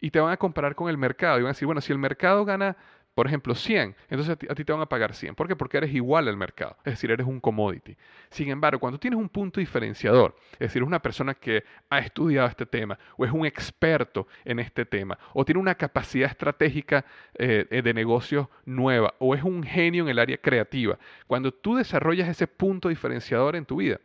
[0.00, 1.98] y te van a comparar con el mercado y van a decir, bueno, si el
[1.98, 2.76] mercado gana,
[3.14, 5.35] por ejemplo, 100, entonces a ti, te van a pagar 100.
[5.35, 5.56] ¿Por qué?
[5.56, 7.96] Porque eres igual al mercado, es decir, eres un commodity.
[8.28, 12.66] Sin embargo, cuando tienes un punto diferenciador, es decir, una persona que ha estudiado este
[12.66, 17.94] tema o es un experto en este tema o tiene una capacidad estratégica eh, de
[17.94, 22.90] negocio nueva o es un genio en el área creativa, cuando tú desarrollas ese punto
[22.90, 23.98] diferenciador en tu vida,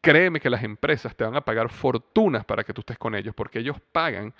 [0.00, 3.34] créeme que las empresas te van a pagar fortunas para que tú estés con ellos,
[3.34, 4.34] porque ellos pagan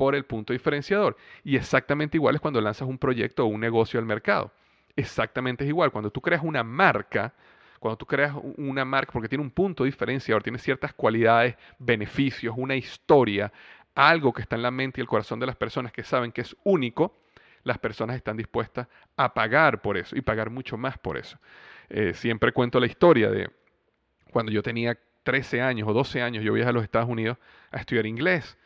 [0.00, 1.14] por el punto diferenciador.
[1.44, 4.50] Y exactamente igual es cuando lanzas un proyecto o un negocio al mercado.
[4.96, 5.92] Exactamente es igual.
[5.92, 7.34] Cuando tú creas una marca,
[7.78, 12.76] cuando tú creas una marca porque tiene un punto diferenciador, tiene ciertas cualidades, beneficios, una
[12.76, 13.52] historia,
[13.94, 16.40] algo que está en la mente y el corazón de las personas que saben que
[16.40, 17.18] es único,
[17.62, 21.38] las personas están dispuestas a pagar por eso y pagar mucho más por eso.
[21.90, 23.50] Eh, siempre cuento la historia de
[24.32, 27.36] cuando yo tenía 13 años o 12 años, yo viajé a los Estados Unidos
[27.70, 28.56] a estudiar inglés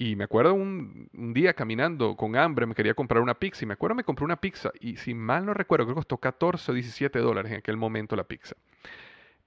[0.00, 3.64] y me acuerdo un, día caminando con hambre, me quería comprar una pizza.
[3.64, 4.70] Y me acuerdo me compré una pizza.
[4.80, 8.14] Y si mal no recuerdo, creo que costó 14 o 17 dólares en aquel momento
[8.14, 8.54] la pizza.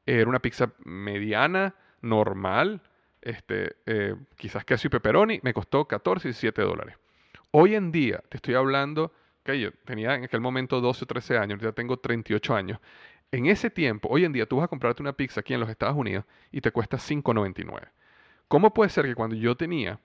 [0.05, 2.81] Era una pizza mediana, normal,
[3.21, 5.39] este, eh, quizás queso y pepperoni.
[5.41, 6.97] Me costó 14 o 17 dólares.
[7.51, 9.13] Hoy en día, te estoy hablando,
[9.45, 12.79] que yo tenía en aquel momento 12 o 13 años, ya tengo 38 años.
[13.31, 15.69] En ese tiempo, hoy en día, tú vas a comprarte una pizza aquí en los
[15.69, 17.87] Estados Unidos y te cuesta 5.99.
[18.49, 20.01] ¿Cómo puede ser que cuando yo tenía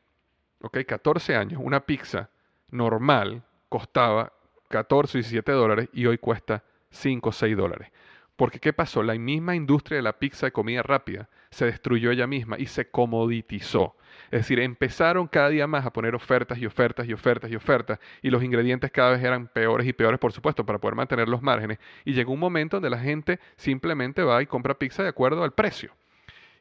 [0.62, 2.30] ok, 14 años, una pizza
[2.70, 4.32] normal costaba
[4.68, 7.90] 14 o 17 dólares y hoy cuesta 5 o 6 dólares.
[8.36, 9.02] Porque ¿qué pasó?
[9.02, 12.90] La misma industria de la pizza de comida rápida se destruyó ella misma y se
[12.90, 13.96] comoditizó.
[14.30, 17.98] Es decir, empezaron cada día más a poner ofertas y ofertas y ofertas y ofertas
[18.20, 21.42] y los ingredientes cada vez eran peores y peores, por supuesto, para poder mantener los
[21.42, 21.78] márgenes.
[22.04, 25.52] Y llegó un momento donde la gente simplemente va y compra pizza de acuerdo al
[25.52, 25.94] precio.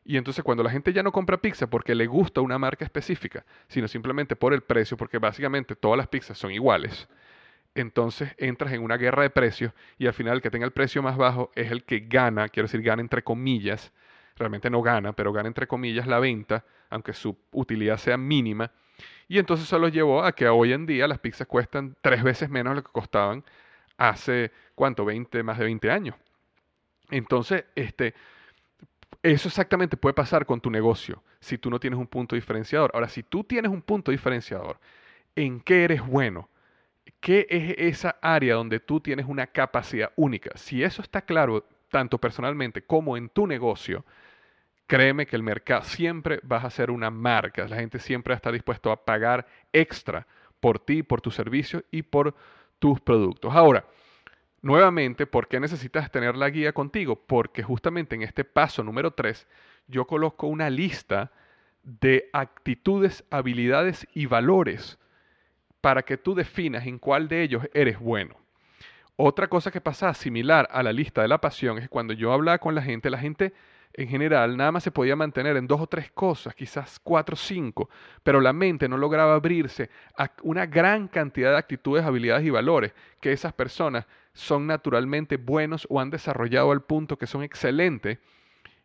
[0.06, 3.44] Y entonces cuando la gente ya no compra pizza porque le gusta una marca específica,
[3.68, 7.08] sino simplemente por el precio, porque básicamente todas las pizzas son iguales,
[7.74, 11.04] entonces entras en una guerra de precios y al final el que tenga el precio
[11.04, 13.92] más bajo es el que gana, quiero decir, gana entre comillas,
[14.38, 18.72] realmente no gana, pero gana entre comillas la venta, aunque su utilidad sea mínima.
[19.28, 22.50] Y entonces eso lo llevó a que hoy en día las pizzas cuestan tres veces
[22.50, 23.44] menos de lo que costaban
[23.98, 25.04] hace, ¿cuánto?
[25.04, 26.16] 20, más de 20 años.
[27.10, 28.14] Entonces, este,
[29.24, 32.92] eso exactamente puede pasar con tu negocio si tú no tienes un punto diferenciador.
[32.94, 34.80] Ahora, si tú tienes un punto diferenciador,
[35.36, 36.50] ¿en qué eres bueno?
[37.20, 40.52] ¿Qué es esa área donde tú tienes una capacidad única?
[40.56, 44.06] Si eso está claro, tanto personalmente como en tu negocio,
[44.88, 47.68] créeme que el mercado siempre vas a ser una marca.
[47.68, 50.28] La gente siempre va a estar dispuesto a pagar extra
[50.60, 52.36] por ti, por tu servicio y por
[52.80, 53.54] tus productos.
[53.54, 53.86] Ahora,
[54.66, 57.16] Nuevamente, ¿por qué necesitas tener la guía contigo?
[57.28, 59.48] Porque justamente en este paso número 3
[59.86, 61.32] yo coloco una lista
[61.84, 64.98] de actitudes, habilidades y valores
[65.82, 68.38] para que tú definas en cuál de ellos eres bueno.
[69.18, 72.58] Otra cosa que pasa similar a la lista de la pasión es cuando yo hablaba
[72.58, 73.54] con la gente, la gente
[73.98, 77.38] en general nada más se podía mantener en dos o tres cosas, quizás cuatro o
[77.38, 77.90] cinco,
[78.24, 82.94] pero la mente no lograba abrirse a una gran cantidad de actitudes, habilidades y valores
[83.22, 88.20] que esas personas son naturalmente buenos o han desarrollado al punto que son excelentes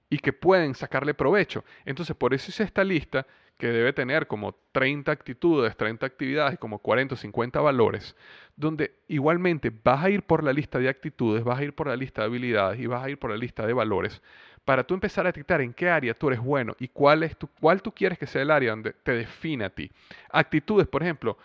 [0.09, 1.65] y que pueden sacarle provecho.
[1.85, 3.27] Entonces, por eso hice esta lista
[3.59, 8.17] que debe tener como 30 actitudes, 30 actividades, como 40 o 50 valores,
[8.57, 11.97] donde igualmente vas a ir por la lista de actitudes, vas a ir por la
[11.97, 14.23] lista de habilidades y vas a ir por la lista de valores
[14.65, 17.49] para tú empezar a detectar en qué área tú eres bueno y cuál, es tu,
[17.61, 19.91] cuál tú quieres que sea el área donde te defina a ti.
[20.31, 21.37] Actitudes, por ejemplo,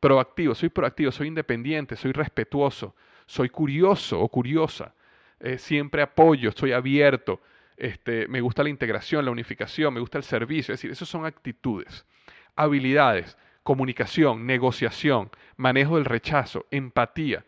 [0.00, 2.94] Proactivo, soy proactivo, soy independiente, soy respetuoso,
[3.26, 4.94] soy curioso o curiosa,
[5.40, 7.40] eh, siempre apoyo, estoy abierto,
[7.76, 11.26] este, me gusta la integración, la unificación, me gusta el servicio, es decir, esas son
[11.26, 12.06] actitudes.
[12.54, 17.44] Habilidades, comunicación, negociación, manejo del rechazo, empatía,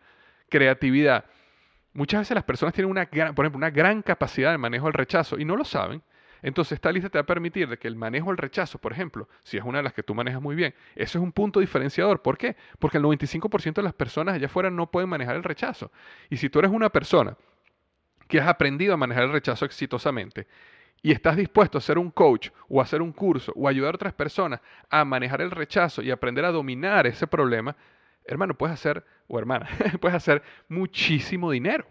[0.49, 1.25] creatividad.
[1.93, 4.93] Muchas veces las personas tienen una gran, por ejemplo, una gran capacidad de manejo del
[4.93, 6.01] rechazo y no lo saben.
[6.41, 9.29] Entonces esta lista te va a permitir de que el manejo del rechazo, por ejemplo,
[9.43, 12.21] si es una de las que tú manejas muy bien, eso es un punto diferenciador.
[12.21, 12.55] ¿Por qué?
[12.79, 15.91] Porque el 95% de las personas allá afuera no pueden manejar el rechazo.
[16.29, 17.37] Y si tú eres una persona
[18.27, 20.47] que has aprendido a manejar el rechazo exitosamente
[21.03, 23.97] y estás dispuesto a ser un coach o a hacer un curso o ayudar a
[23.97, 27.75] otras personas a manejar el rechazo y aprender a dominar ese problema,
[28.25, 29.69] hermano, puedes hacer, o hermana,
[30.01, 31.85] puedes hacer muchísimo dinero.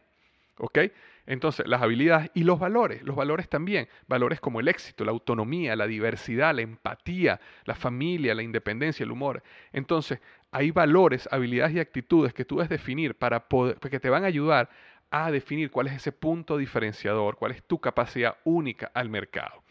[0.59, 0.79] ¿Ok?
[1.27, 5.77] Entonces, las habilidades y los valores, los valores también, valores como el éxito, la autonomía,
[5.77, 9.43] la diversidad, la empatía, la familia, la independencia, el humor.
[9.73, 10.19] Entonces,
[10.51, 14.27] hay valores, habilidades y actitudes que tú debes definir para poder, que te van a
[14.27, 14.71] ayudar
[15.11, 19.63] a definir cuál es ese punto diferenciador, cuál es tu capacidad única al mercado.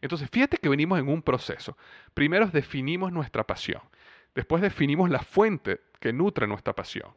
[0.00, 1.76] Entonces, fíjate que venimos en un proceso.
[2.14, 3.82] Primero definimos nuestra pasión.
[4.38, 7.12] Después definimos la fuente que nutre nuestra pasión.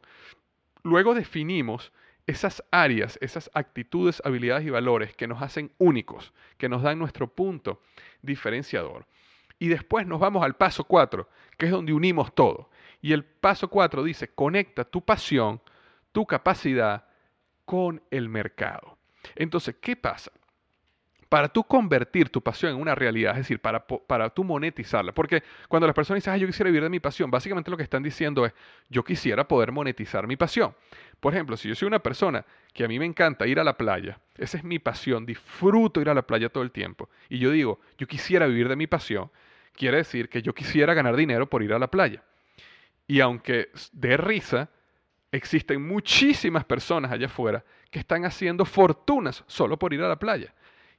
[0.82, 1.92] Luego definimos
[2.26, 7.32] esas áreas, esas actitudes, habilidades y valores que nos hacen únicos, que nos dan nuestro
[7.32, 7.80] punto
[8.22, 9.06] diferenciador.
[9.60, 12.70] Y después nos vamos al paso 4, que es donde unimos todo.
[13.00, 15.62] Y el paso 4 dice, conecta tu pasión,
[16.10, 17.06] tu capacidad
[17.64, 18.98] con el mercado.
[19.36, 20.32] Entonces, ¿qué pasa?
[21.32, 25.86] Para tú convertir tu pasión en una realidad, es decir, para, tú monetizarla, porque cuando
[25.86, 28.52] las personas dicen, yo quisiera vivir de mi pasión, básicamente lo que están diciendo es,
[28.90, 30.74] yo quisiera poder monetizar mi pasión.
[31.20, 33.78] Por ejemplo, si yo soy una persona que a mí me encanta ir a la
[33.78, 37.50] playa, esa es mi pasión, disfruto ir a la playa todo el tiempo, y yo
[37.50, 39.30] digo, yo quisiera vivir de mi pasión,
[39.74, 42.22] quiere decir que yo quisiera ganar dinero por ir a la playa.
[43.06, 44.68] Y aunque de risa,
[45.30, 50.52] existen muchísimas personas allá afuera que están haciendo fortunas solo por ir a la playa.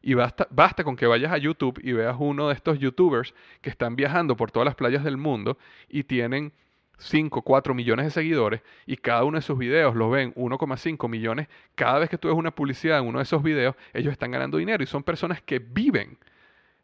[0.03, 3.71] Y basta, basta, con que vayas a YouTube y veas uno de estos youtubers que
[3.71, 5.57] están viajando por todas las playas del mundo
[5.89, 6.53] y tienen
[6.97, 11.47] 5, 4 millones de seguidores y cada uno de sus videos los ven 1,5 millones.
[11.73, 14.57] Cada vez que tú ves una publicidad en uno de esos videos, ellos están ganando
[14.57, 16.17] dinero y son personas que viven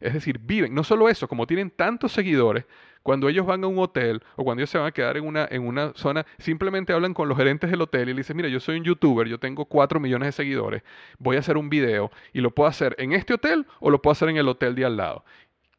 [0.00, 2.64] es decir, viven, no solo eso, como tienen tantos seguidores,
[3.02, 5.46] cuando ellos van a un hotel o cuando ellos se van a quedar en una,
[5.50, 8.60] en una zona, simplemente hablan con los gerentes del hotel y le dicen, mira, yo
[8.60, 10.82] soy un youtuber, yo tengo 4 millones de seguidores,
[11.18, 14.12] voy a hacer un video y lo puedo hacer en este hotel o lo puedo
[14.12, 15.24] hacer en el hotel de al lado.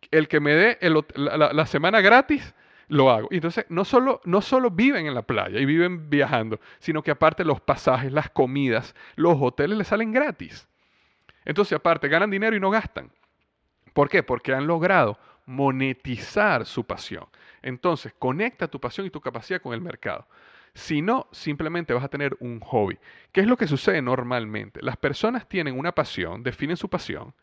[0.10, 0.80] El que me dé
[1.16, 2.56] la, semana gratis,
[2.88, 3.28] lo hago.
[3.32, 7.12] Y entonces no solo, no solo viven en la playa y viven viajando, sino que
[7.12, 10.68] aparte los pasajes, las comidas, los hoteles les salen gratis.
[11.46, 13.12] Entonces aparte ganan dinero y no gastan.
[13.94, 14.24] ¿Por qué?
[14.24, 15.18] Porque han logrado
[15.52, 17.26] monetizar su pasión.
[17.62, 20.28] Entonces, conecta tu pasión y tu capacidad con el mercado.
[20.74, 22.98] Si no, simplemente vas a tener un hobby.
[23.32, 24.82] ¿Qué es lo que sucede normalmente?
[24.82, 27.34] Las personas tienen una pasión, definen su pasión,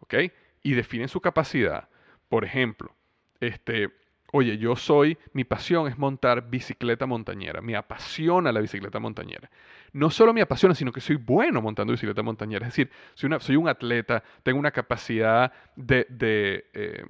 [0.00, 0.14] ¿ok?
[0.62, 1.88] Y definen su capacidad.
[2.28, 2.94] Por ejemplo,
[3.40, 3.90] este,
[4.30, 9.50] Oye, yo soy, mi pasión es montar bicicleta montañera, me apasiona la bicicleta montañera.
[9.94, 12.66] No solo me apasiona, sino que soy bueno montando bicicleta montañera.
[12.66, 17.04] Es decir, soy, soy un atleta, tengo una capacidad de, de eh,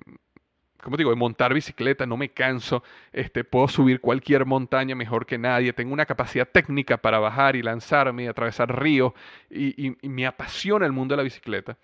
[0.83, 5.39] ¿cómo digo?, de montar bicicleta, no me canso, este, puedo subir cualquier montaña mejor que
[5.39, 9.13] nadie, tengo una capacidad técnica para bajar y lanzarme y atravesar ríos
[9.51, 11.77] y me apasiona el mundo de la bicicleta.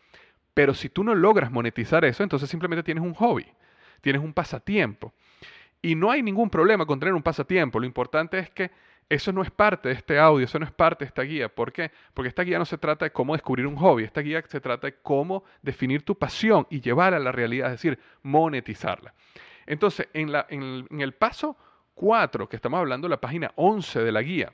[0.55, 3.47] Pero si tú no logras monetizar eso, entonces simplemente tienes un hobby,
[4.01, 5.13] tienes un pasatiempo.
[5.83, 7.79] Y no hay ningún problema con tener un pasatiempo.
[7.81, 8.71] Lo importante es que
[9.09, 11.49] eso no es parte de este audio, eso no es parte de esta guía.
[11.49, 11.91] ¿Por qué?
[12.15, 14.87] Porque esta guía no se trata de cómo descubrir un hobby, esta guía se trata
[14.87, 19.15] de cómo definir tu pasión y llevarla a la realidad, es decir, monetizarla.
[19.67, 20.31] Entonces, en,
[21.01, 21.57] el, paso
[21.95, 24.53] 4, que estamos hablando, la página 11 de la guía,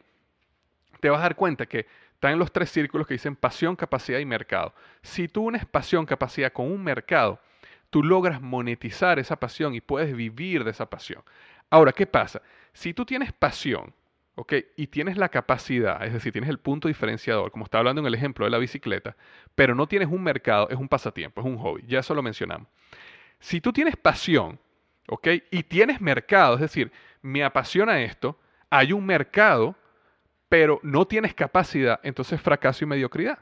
[1.01, 4.27] te vas a dar cuenta que están los tres círculos que dicen pasión, capacidad y
[4.27, 4.75] mercado.
[5.03, 7.41] Si tú unes pasión, capacidad con un mercado,
[7.89, 11.23] tú logras monetizar esa pasión y puedes vivir de esa pasión.
[11.71, 12.43] Ahora, ¿qué pasa?
[12.73, 13.95] Si tú tienes pasión,
[14.35, 14.55] ¿ok?
[14.77, 18.14] Y tienes la capacidad, es decir, tienes el punto diferenciador, como estaba hablando en el
[18.14, 19.16] ejemplo de la bicicleta,
[19.55, 22.69] pero no tienes un mercado, es un pasatiempo, es un hobby, ya eso lo mencionamos.
[23.38, 24.59] Si tú tienes pasión,
[25.09, 25.29] ¿ok?
[25.51, 28.39] Y tienes mercado, es decir, me apasiona esto,
[28.70, 29.76] hay un mercado,
[30.49, 33.39] pero no tienes capacidad, entonces fracaso y mediocridad.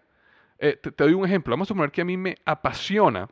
[0.58, 3.28] Eh, te, doy un ejemplo, vamos a suponer que a mí me apasiona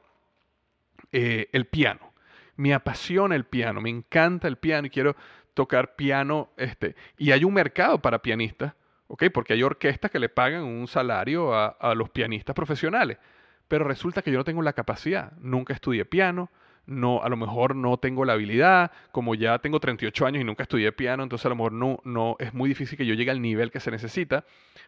[1.13, 2.13] eh, el piano.
[2.57, 5.15] Me apasiona el piano, me encanta el piano y quiero
[5.57, 6.51] tocar piano.
[6.57, 8.75] Este, y hay un mercado para pianistas,
[9.09, 9.25] ¿ok?
[9.33, 13.19] Porque hay orquestas que le pagan un salario a, los pianistas profesionales.
[13.67, 15.33] Pero resulta que yo no tengo la capacidad.
[15.39, 16.51] Nunca estudié piano,
[16.85, 20.63] no, a lo mejor no tengo la habilidad, como ya tengo 38 años y nunca
[20.63, 23.43] estudié piano, entonces a lo mejor no, no, es muy difícil que yo llegue al
[23.43, 24.45] nivel que se necesita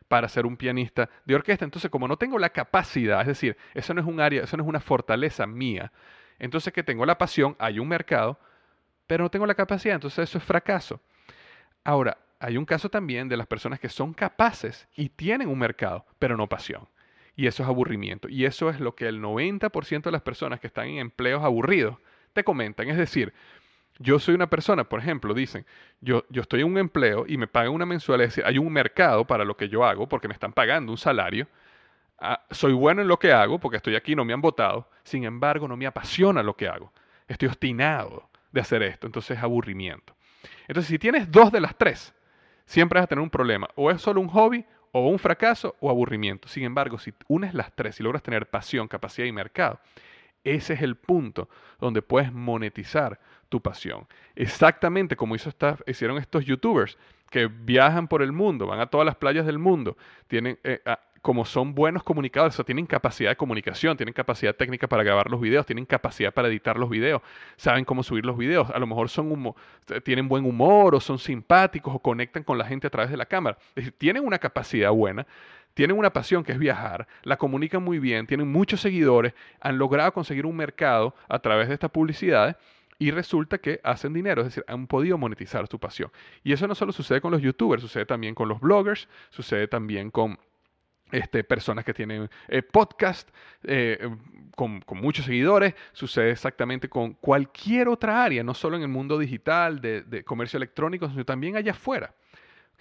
[0.06, 1.64] para ser un pianista de orquesta.
[1.64, 4.62] Entonces, como no tengo la capacidad, es decir, eso no es un área, eso no
[4.62, 5.90] es una fortaleza mía,
[6.38, 8.38] entonces que tengo la pasión, hay un mercado,
[9.08, 11.00] pero no tengo la capacidad, entonces eso es fracaso.
[11.82, 16.06] Ahora, hay un caso también de las personas que son capaces y tienen un mercado,
[16.20, 16.86] pero no pasión.
[17.34, 18.28] Y eso es aburrimiento.
[18.28, 21.96] Y eso es lo que el 90% de las personas que están en empleos aburridos
[22.32, 22.88] te comentan.
[22.90, 23.32] Es decir,
[23.98, 25.64] yo soy una persona, por ejemplo, dicen,
[26.00, 28.72] yo, yo estoy en un empleo y me pagan una mensualidad, es decir, hay un
[28.72, 31.48] mercado para lo que yo hago porque me están pagando un salario.
[32.18, 34.90] Ah, soy bueno en lo que hago porque estoy aquí, no me han votado.
[35.02, 36.92] Sin embargo, no me apasiona lo que hago.
[37.26, 39.06] Estoy obstinado de hacer esto.
[39.06, 40.14] Entonces es aburrimiento.
[40.66, 42.14] Entonces, si tienes dos de las tres,
[42.64, 43.68] siempre vas a tener un problema.
[43.74, 46.48] O es solo un hobby o un fracaso o aburrimiento.
[46.48, 49.80] Sin embargo, si unes las tres y logras tener pasión, capacidad y mercado,
[50.44, 51.48] ese es el punto
[51.80, 53.18] donde puedes monetizar
[53.48, 54.06] tu pasión.
[54.34, 55.50] Exactamente como hizo
[55.86, 56.98] hicieron estos youtubers
[57.30, 60.80] que viajan por el mundo, van a todas las playas del mundo, tienen, eh,
[61.22, 65.30] como son buenos comunicadores, o sea, tienen capacidad de comunicación, tienen capacidad técnica para grabar
[65.30, 67.22] los videos, tienen capacidad para editar los videos,
[67.56, 69.54] saben cómo subir los videos, a lo mejor son
[70.04, 73.26] tienen buen humor o son simpáticos o conectan con la gente a través de la
[73.26, 73.58] cámara.
[73.70, 75.26] Es decir, tienen una capacidad buena,
[75.74, 80.12] tienen una pasión que es viajar, la comunican muy bien, tienen muchos seguidores, han logrado
[80.12, 82.56] conseguir un mercado a través de estas publicidades
[82.98, 86.10] y resulta que hacen dinero, es decir, han podido monetizar su pasión.
[86.42, 90.10] Y eso no solo sucede con los youtubers, sucede también con los bloggers, sucede también
[90.10, 90.38] con
[91.12, 93.30] este, personas que tienen eh, podcast
[93.62, 93.98] eh,
[94.54, 99.80] con, muchos seguidores, sucede exactamente con cualquier otra área, no solo en el mundo digital,
[99.80, 102.12] de, comercio electrónico, sino también allá afuera.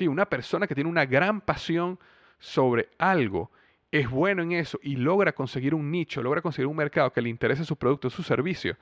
[0.02, 2.00] una persona que tiene una gran pasión
[2.40, 3.52] sobre algo,
[3.92, 7.30] es bueno en eso y logra conseguir un nicho, logra conseguir un mercado que le
[7.30, 8.76] interese su producto, su servicio,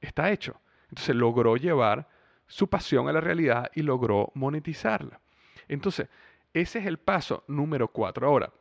[0.00, 0.60] está hecho.
[0.88, 2.08] Entonces logró llevar
[2.46, 5.20] su pasión a la realidad y logró monetizarla.
[5.68, 6.08] Entonces,
[6.52, 8.26] ese es el paso número cuatro.
[8.26, 8.52] Ahora,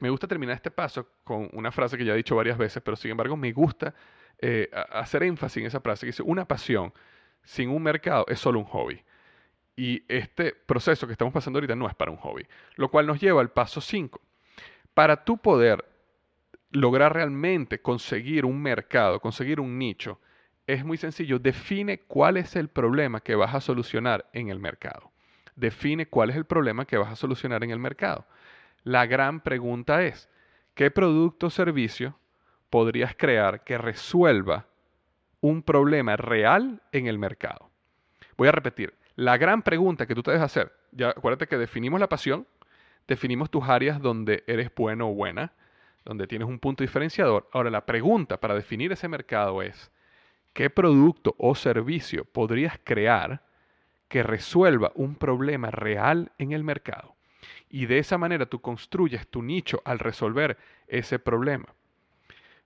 [0.00, 2.96] me gusta terminar este paso con una frase que ya he dicho varias veces, pero
[2.96, 3.94] sin embargo me gusta
[4.38, 6.92] eh, hacer énfasis en esa frase que dice, una pasión
[7.42, 9.02] sin un mercado es solo un hobby.
[9.76, 12.46] Y este proceso que estamos pasando ahorita no es para un hobby,
[12.76, 14.20] lo cual nos lleva al paso 5.
[14.92, 15.84] Para tú poder
[16.70, 20.20] lograr realmente conseguir un mercado, conseguir un nicho,
[20.72, 21.38] es muy sencillo.
[21.38, 25.10] Define cuál es el problema que vas a solucionar en el mercado.
[25.56, 28.26] Define cuál es el problema que vas a solucionar en el mercado.
[28.84, 30.28] La gran pregunta es,
[30.74, 32.16] ¿qué producto o servicio
[32.70, 34.66] podrías crear que resuelva
[35.40, 37.70] un problema real en el mercado?
[38.36, 42.00] Voy a repetir, la gran pregunta que tú te debes hacer, ya acuérdate que definimos
[42.00, 42.46] la pasión,
[43.06, 45.52] definimos tus áreas donde eres bueno o buena,
[46.04, 47.48] donde tienes un punto diferenciador.
[47.52, 49.90] Ahora la pregunta para definir ese mercado es,
[50.52, 53.42] ¿qué producto o servicio podrías crear
[54.08, 57.14] que resuelva un problema real en el mercado?
[57.70, 61.66] y de esa manera tú construyes tu nicho al resolver ese problema.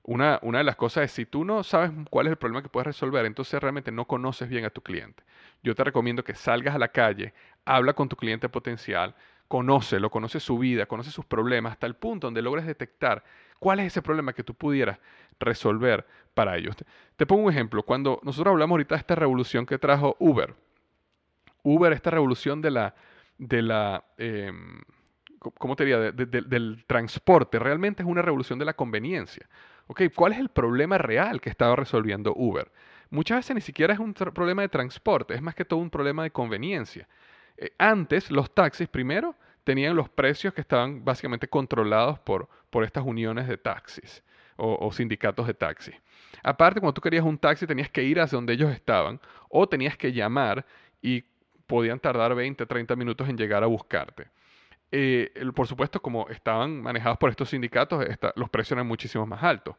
[0.03, 2.69] Una, una, de las cosas es, si tú no sabes cuál es el problema que
[2.69, 5.23] puedes resolver, entonces realmente no conoces bien a tu cliente.
[5.63, 7.33] Yo te recomiendo que salgas a la calle,
[7.65, 9.15] habla con tu cliente potencial,
[9.49, 13.25] conócelo, conoce su vida, conoce sus problemas, hasta el punto donde logres detectar
[13.59, 14.99] cuál es ese problema que tú pudieras
[15.41, 16.77] resolver para ellos.
[17.17, 17.83] Te, pongo un ejemplo.
[17.83, 20.55] Cuando nosotros hablamos ahorita de esta revolución que trajo Uber,
[21.63, 22.95] Uber, esta revolución de la,
[23.39, 24.83] de la, em,
[25.39, 27.59] ¿cómo te diría?, del transporte.
[27.59, 29.49] Realmente es una revolución de la conveniencia.
[29.87, 32.71] Okay, ¿Cuál es el problema real que estaba resolviendo Uber?
[33.11, 36.23] Muchas veces ni siquiera es un problema de transporte, es más que todo un problema
[36.23, 37.07] de conveniencia.
[37.57, 43.05] Eh, antes, los taxis, primero, tenían los precios que estaban básicamente controlados por, por estas
[43.05, 44.23] uniones de taxis
[44.57, 45.95] o, sindicatos de taxis.
[46.43, 49.97] Aparte, cuando tú querías un taxi, tenías que ir hacia donde ellos estaban o tenías
[49.97, 50.65] que llamar
[51.03, 51.25] y
[51.67, 54.29] podían tardar 20, 30 minutos en llegar a buscarte.
[54.93, 58.05] Eh, por supuesto, como estaban manejados por estos sindicatos,
[58.37, 59.77] los precios eran muchísimo más altos.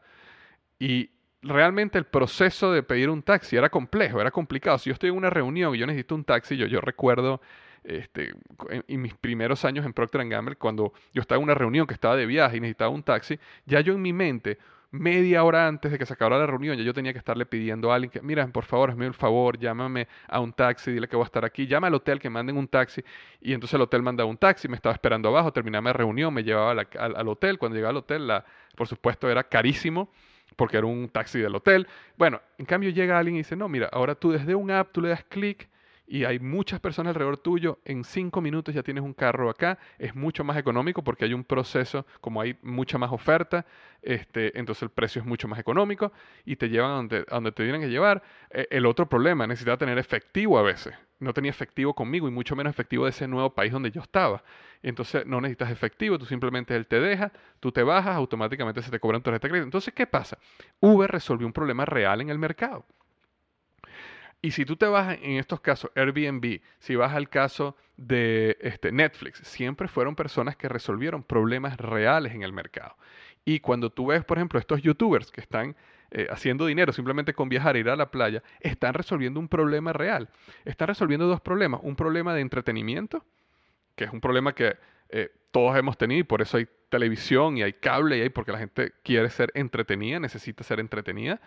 [0.80, 1.12] Y
[1.42, 4.78] realmente el proceso de pedir un taxi era complejo, era complicado.
[4.78, 7.40] Si yo estoy en una reunión y yo necesito un taxi, yo, yo recuerdo
[7.86, 8.34] este,
[8.70, 12.16] en, mis primeros años en Procter Gamble, cuando yo estaba en una reunión que estaba
[12.16, 14.58] de viaje y necesitaba un taxi, ya yo en mi mente
[14.92, 17.92] media hora antes de que se acabara la reunión, ya yo tenía que estarle pidiendo
[17.92, 21.16] a alguien que, mira, por favor, hazme un favor, llámame a un taxi, dile que
[21.16, 23.04] voy a estar aquí, llama al hotel que manden un taxi.
[23.42, 26.44] Y entonces el hotel manda un taxi, me estaba esperando abajo, terminaba la reunión, me
[26.44, 27.58] llevaba al, hotel.
[27.58, 28.32] Cuando llegaba al hotel,
[28.76, 30.10] por supuesto, era carísimo
[30.56, 31.88] porque era un taxi del hotel.
[32.18, 35.02] Bueno, en cambio llega alguien y dice, no, mira, ahora tú desde un app, tú
[35.02, 35.68] le das clic
[36.08, 40.16] y hay muchas personas alrededor tuyo, en cinco minutos ya tienes un carro acá, es
[40.16, 43.66] mucho más económico porque hay un proceso, como hay mucha más oferta,
[44.02, 46.12] este, entonces el precio es mucho más económico
[46.46, 48.22] y te llevan a donde, donde te tienen que llevar.
[48.52, 50.94] Eh, el otro problema, necesitaba tener efectivo a veces.
[51.20, 54.44] No tenía efectivo conmigo y mucho menos efectivo de ese nuevo país donde yo estaba.
[54.84, 59.00] Entonces no necesitas efectivo, tú simplemente él te deja, tú te bajas, automáticamente se te
[59.00, 59.60] cobran tarjeta de.
[59.60, 60.38] Entonces, ¿qué pasa?
[60.82, 62.86] Uber resolvió un problema real en el mercado.
[64.46, 68.92] Y si tú te vas en estos casos, Airbnb, si vas al caso de este,
[68.92, 72.96] Netflix, siempre fueron personas que resolvieron problemas reales en el mercado.
[73.44, 75.76] Y cuando tú ves, por ejemplo, estos youtubers que están
[76.12, 79.94] eh, haciendo dinero simplemente con viajar e ir a la playa, están resolviendo un problema
[79.94, 80.30] real.
[80.64, 81.80] Están resolviendo dos problemas.
[81.82, 83.26] Un problema de entretenimiento,
[83.96, 84.78] que es un problema que
[85.10, 88.52] eh, todos hemos tenido y por eso hay televisión y hay cable y hay porque
[88.52, 91.42] la gente quiere ser entretenida, necesita ser entretenida.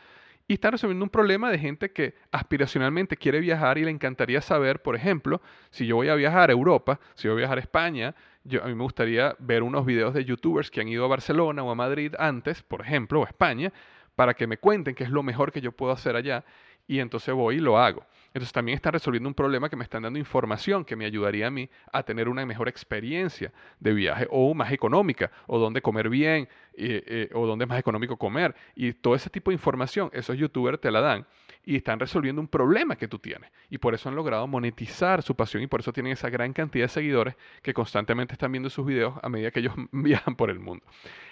[0.51, 4.81] Y están resolviendo un problema de gente que aspiracionalmente quiere viajar y le encantaría saber,
[4.81, 8.15] por ejemplo, si yo voy a viajar a Europa, si voy a viajar a España,
[8.45, 11.63] yo, a mí me gustaría ver unos videos de youtubers que han ido a Barcelona
[11.63, 13.75] o a Madrid antes, por ejemplo, o a España,
[14.17, 16.47] para que me cuenten qué es lo mejor que yo puedo hacer allá
[16.87, 18.07] y entonces voy y lo hago.
[18.29, 21.51] Entonces también están resolviendo un problema que me están dando información que me ayudaría a
[21.51, 26.49] mí a tener una mejor experiencia de viaje o más económica, o dónde comer bien,
[26.75, 28.55] eh, o dónde es más económico comer.
[28.75, 31.27] Y todo ese tipo de información, esos youtubers te la dan
[31.65, 33.51] y están resolviendo un problema que tú tienes.
[33.69, 36.85] Y por eso han logrado monetizar su pasión y por eso tienen esa gran cantidad
[36.85, 40.61] de seguidores que constantemente están viendo sus videos a medida que ellos viajan por el
[40.61, 40.85] mundo.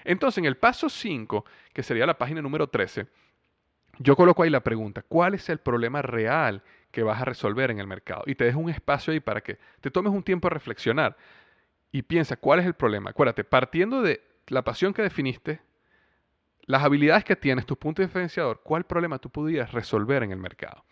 [0.04, 3.06] Entonces, en el paso 5, que sería la página número 13,
[3.98, 6.62] yo coloco ahí la pregunta, ¿cuál es el problema real
[6.96, 8.22] que vas a resolver en el mercado?
[8.24, 11.14] Y te dejo un espacio ahí para que te tomes un tiempo a reflexionar
[11.92, 13.10] y piensa, ¿cuál es el problema?
[13.10, 15.60] Acuérdate, partiendo de la pasión que definiste,
[16.62, 20.86] las habilidades que tienes, tu punto diferenciador, ¿cuál problema tú pudieras resolver en el mercado?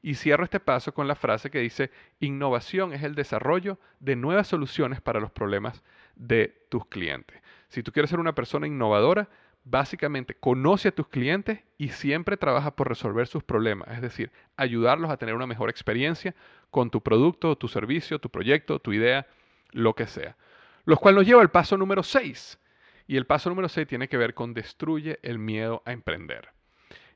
[0.00, 1.90] Y cierro este paso con la frase que dice,
[2.20, 5.82] innovación es el desarrollo de nuevas soluciones para los problemas
[6.14, 7.42] de tus clientes.
[7.66, 9.28] Si tú quieres ser una persona innovadora,
[9.70, 15.10] básicamente conoce a tus clientes y siempre trabaja por resolver sus problemas, es decir, ayudarlos
[15.10, 16.34] a tener una mejor experiencia
[16.70, 19.26] con tu producto, tu servicio, tu proyecto, tu idea,
[19.72, 20.36] lo que sea.
[20.84, 22.58] Lo cual nos lleva al paso número 6.
[23.06, 26.48] Y el paso número 6 tiene que ver con destruye el miedo a emprender.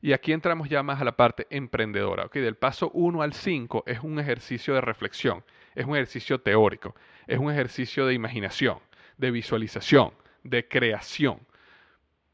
[0.01, 2.27] Y aquí entramos ya más a la parte emprendedora.
[2.27, 2.43] ¿okay?
[2.43, 5.45] Del paso 1 al 5 es un ejercicio de reflexión,
[5.75, 6.95] es un ejercicio teórico,
[7.27, 8.79] es un ejercicio de imaginación,
[9.17, 11.41] de visualización, de creación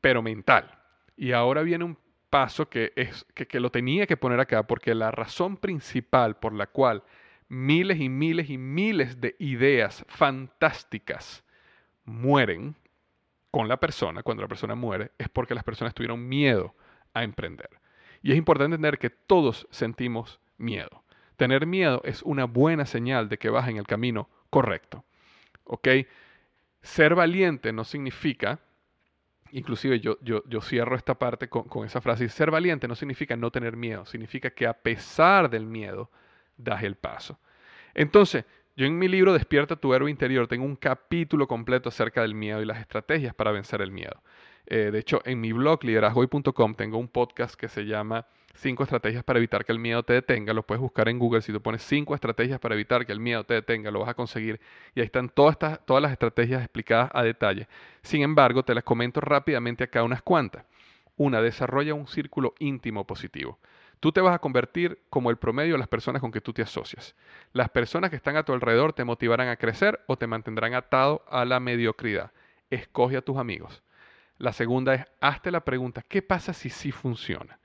[0.08, 0.70] pero mental.
[1.18, 1.98] Y ahora viene un
[2.30, 6.66] paso que, es, que, lo tenía que poner acá, porque la razón principal por la
[6.66, 7.02] cual
[7.50, 11.44] miles y miles y miles de ideas fantásticas
[12.06, 12.74] mueren
[13.50, 16.74] con la persona, cuando la persona muere, es porque las personas tuvieron miedo
[17.12, 17.68] a emprender.
[18.22, 21.04] Y es importante entender que todos sentimos miedo.
[21.36, 25.04] Tener miedo es una buena señal de que vas en el camino correcto.
[25.64, 25.86] ¿Ok?
[26.80, 28.60] Ser valiente no significa
[29.52, 32.28] Inclusive yo, yo, yo, cierro esta parte con, con, esa frase.
[32.28, 36.10] Ser valiente no significa no tener miedo, significa que a pesar del miedo,
[36.56, 37.38] das el paso.
[37.94, 38.44] Entonces,
[38.76, 42.62] yo en mi libro Despierta tu héroe interior tengo un capítulo completo acerca del miedo
[42.62, 44.22] y las estrategias para vencer el miedo.
[44.70, 49.24] Eh, de hecho, en mi blog liderazgoy.com tengo un podcast que se llama cinco estrategias
[49.24, 50.52] para evitar que el miedo te detenga.
[50.52, 51.40] Lo puedes buscar en Google.
[51.40, 54.14] Si tú pones cinco estrategias para evitar que el miedo te detenga, lo vas a
[54.14, 54.60] conseguir.
[54.94, 57.66] Y ahí están todas, estas, todas las estrategias explicadas a detalle.
[58.02, 60.66] Sin embargo, te las comento rápidamente acá unas cuantas.
[61.16, 63.58] Una, desarrolla un círculo íntimo positivo.
[64.00, 66.60] Tú te vas a convertir como el promedio de las personas con que tú te
[66.60, 67.16] asocias.
[67.54, 71.24] Las personas que están a tu alrededor te motivarán a crecer o te mantendrán atado
[71.30, 72.32] a la mediocridad.
[72.70, 73.82] Escoge a tus amigos.
[74.38, 77.58] La segunda es, hazte la pregunta, ¿qué pasa si sí funciona?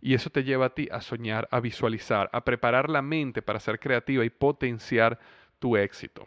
[0.00, 3.60] Y eso te lleva a ti a soñar, a visualizar, a preparar la mente para
[3.60, 5.18] ser creativa y potenciar
[5.58, 6.26] tu éxito.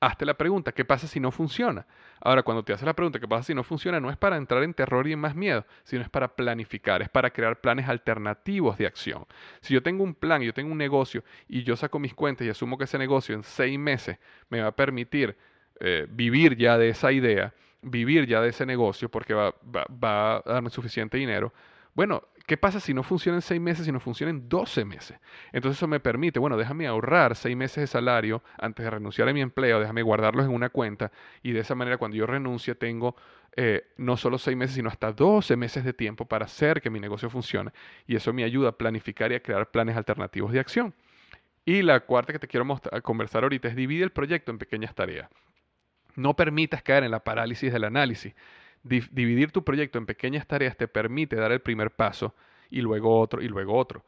[0.00, 1.86] Hazte la pregunta, ¿qué pasa si no funciona?
[2.20, 3.98] Ahora, cuando te haces la pregunta, ¿qué pasa si no funciona?
[3.98, 7.08] No es para entrar en terror y en más miedo, sino es para planificar, es
[7.08, 9.26] para crear planes alternativos de acción.
[9.60, 12.50] Si yo tengo un plan, yo tengo un negocio y yo saco mis cuentas y
[12.50, 14.18] asumo que ese negocio en seis meses
[14.50, 15.36] me va a permitir
[15.80, 17.52] eh, vivir ya de esa idea,
[17.82, 21.52] vivir ya de ese negocio porque va, va a darme suficiente dinero,
[21.94, 25.18] bueno, ¿Qué pasa si no funciona en seis meses, si no funciona en 12 meses?
[25.52, 29.34] Entonces eso me permite, bueno, déjame ahorrar seis meses de salario antes de renunciar a
[29.34, 31.12] mi empleo, déjame guardarlos en una cuenta
[31.42, 33.16] y de esa manera cuando yo renuncie tengo
[33.54, 37.00] eh, no solo seis meses, sino hasta 12 meses de tiempo para hacer que mi
[37.00, 37.70] negocio funcione.
[38.06, 40.94] Y eso me ayuda a planificar y a crear planes alternativos de acción.
[41.66, 42.66] Y la cuarta que te quiero
[43.02, 45.28] conversar ahorita es divide el proyecto en pequeñas tareas.
[46.18, 48.34] No permitas caer en la parálisis del análisis
[48.82, 52.34] dividir tu proyecto en pequeñas tareas te permite dar el primer paso
[52.70, 54.04] y luego otro y luego otro.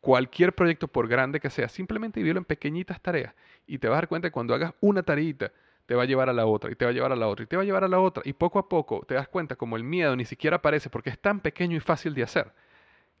[0.00, 3.34] cualquier proyecto, por grande que sea, simplemente divídelo en pequeñitas tareas
[3.66, 5.52] y te vas a dar cuenta que cuando hagas una tareita,
[5.86, 7.44] te va a llevar a la otra y te va a llevar a la otra
[7.44, 9.56] y te va a llevar a la otra y poco a poco te das cuenta
[9.56, 12.52] como el miedo ni siquiera aparece porque es tan pequeño y fácil de hacer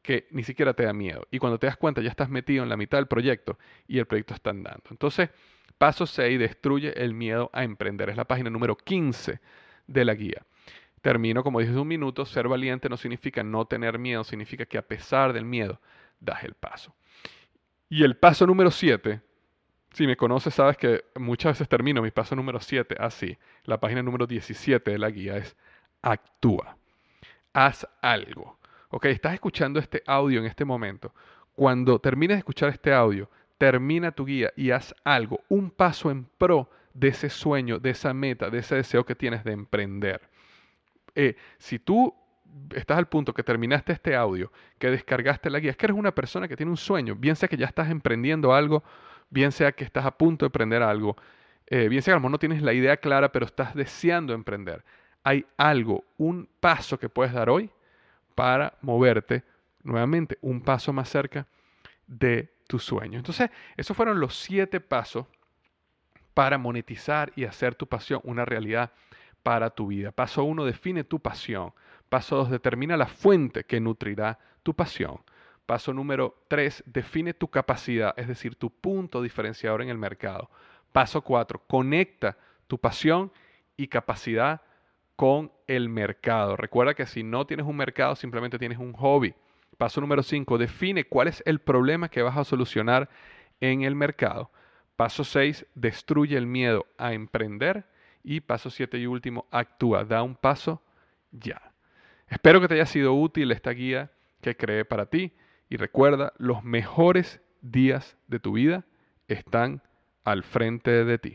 [0.02, 1.26] que ni siquiera te da miedo.
[1.30, 4.06] Y cuando te das cuenta ya estás metido en la mitad del proyecto y el
[4.06, 4.82] proyecto está andando.
[4.90, 5.30] Entonces,
[5.72, 8.10] paso 6, destruye el miedo a emprender.
[8.10, 9.40] Es la página número 15
[9.86, 10.42] de la guía.
[11.00, 14.86] Termino, como dije un minuto, ser valiente no significa no tener miedo, significa que a
[14.86, 15.80] pesar del miedo,
[16.20, 16.94] das el paso.
[17.88, 19.20] Y el paso número 7,
[19.92, 23.36] si me conoces sabes que muchas veces termino mi paso número 7 así.
[23.64, 25.56] La página número 17 de la guía es
[26.00, 26.76] actúa.
[27.52, 28.58] Haz algo.
[28.88, 31.14] Ok, estás escuchando este audio en este momento.
[31.54, 33.28] Cuando termines de escuchar este audio,
[33.58, 38.12] termina tu guía y haz algo, un paso en pro de ese sueño, de esa
[38.12, 40.20] meta, de ese deseo que tienes de emprender.
[41.14, 42.14] Eh, si tú
[42.74, 46.14] estás al punto que terminaste este audio, que descargaste la guía, es que eres una
[46.14, 48.82] persona que tiene un sueño, bien sea que ya estás emprendiendo algo,
[49.30, 51.16] bien sea que estás a punto de emprender algo,
[51.66, 54.34] eh, bien sea que a lo mejor no tienes la idea clara, pero estás deseando
[54.34, 54.84] emprender.
[55.24, 57.70] Hay algo, un paso que puedes dar hoy
[58.34, 59.44] para moverte
[59.82, 61.46] nuevamente un paso más cerca
[62.06, 63.18] de tu sueño.
[63.18, 65.26] Entonces, esos fueron los siete pasos
[66.32, 68.92] para monetizar y hacer tu pasión una realidad
[69.42, 70.10] para tu vida.
[70.10, 71.74] Paso uno, define tu pasión.
[72.08, 75.20] Paso dos, determina la fuente que nutrirá tu pasión.
[75.66, 80.48] Paso número tres, define tu capacidad, es decir, tu punto diferenciador en el mercado.
[80.92, 83.30] Paso cuatro, conecta tu pasión
[83.76, 84.62] y capacidad
[85.14, 86.56] con el mercado.
[86.56, 89.34] Recuerda que si no tienes un mercado, simplemente tienes un hobby.
[89.78, 93.08] Paso número 5, define cuál es el problema que vas a solucionar
[93.60, 94.50] en el mercado.
[94.96, 97.86] Paso 6, destruye el miedo a emprender.
[98.24, 100.82] Y paso 7 y último, actúa, da un paso
[101.32, 101.72] ya.
[102.28, 104.10] Espero que te haya sido útil esta guía
[104.40, 105.32] que creé para ti.
[105.68, 108.84] Y recuerda, los mejores días de tu vida
[109.26, 109.82] están
[110.24, 111.34] al frente de ti.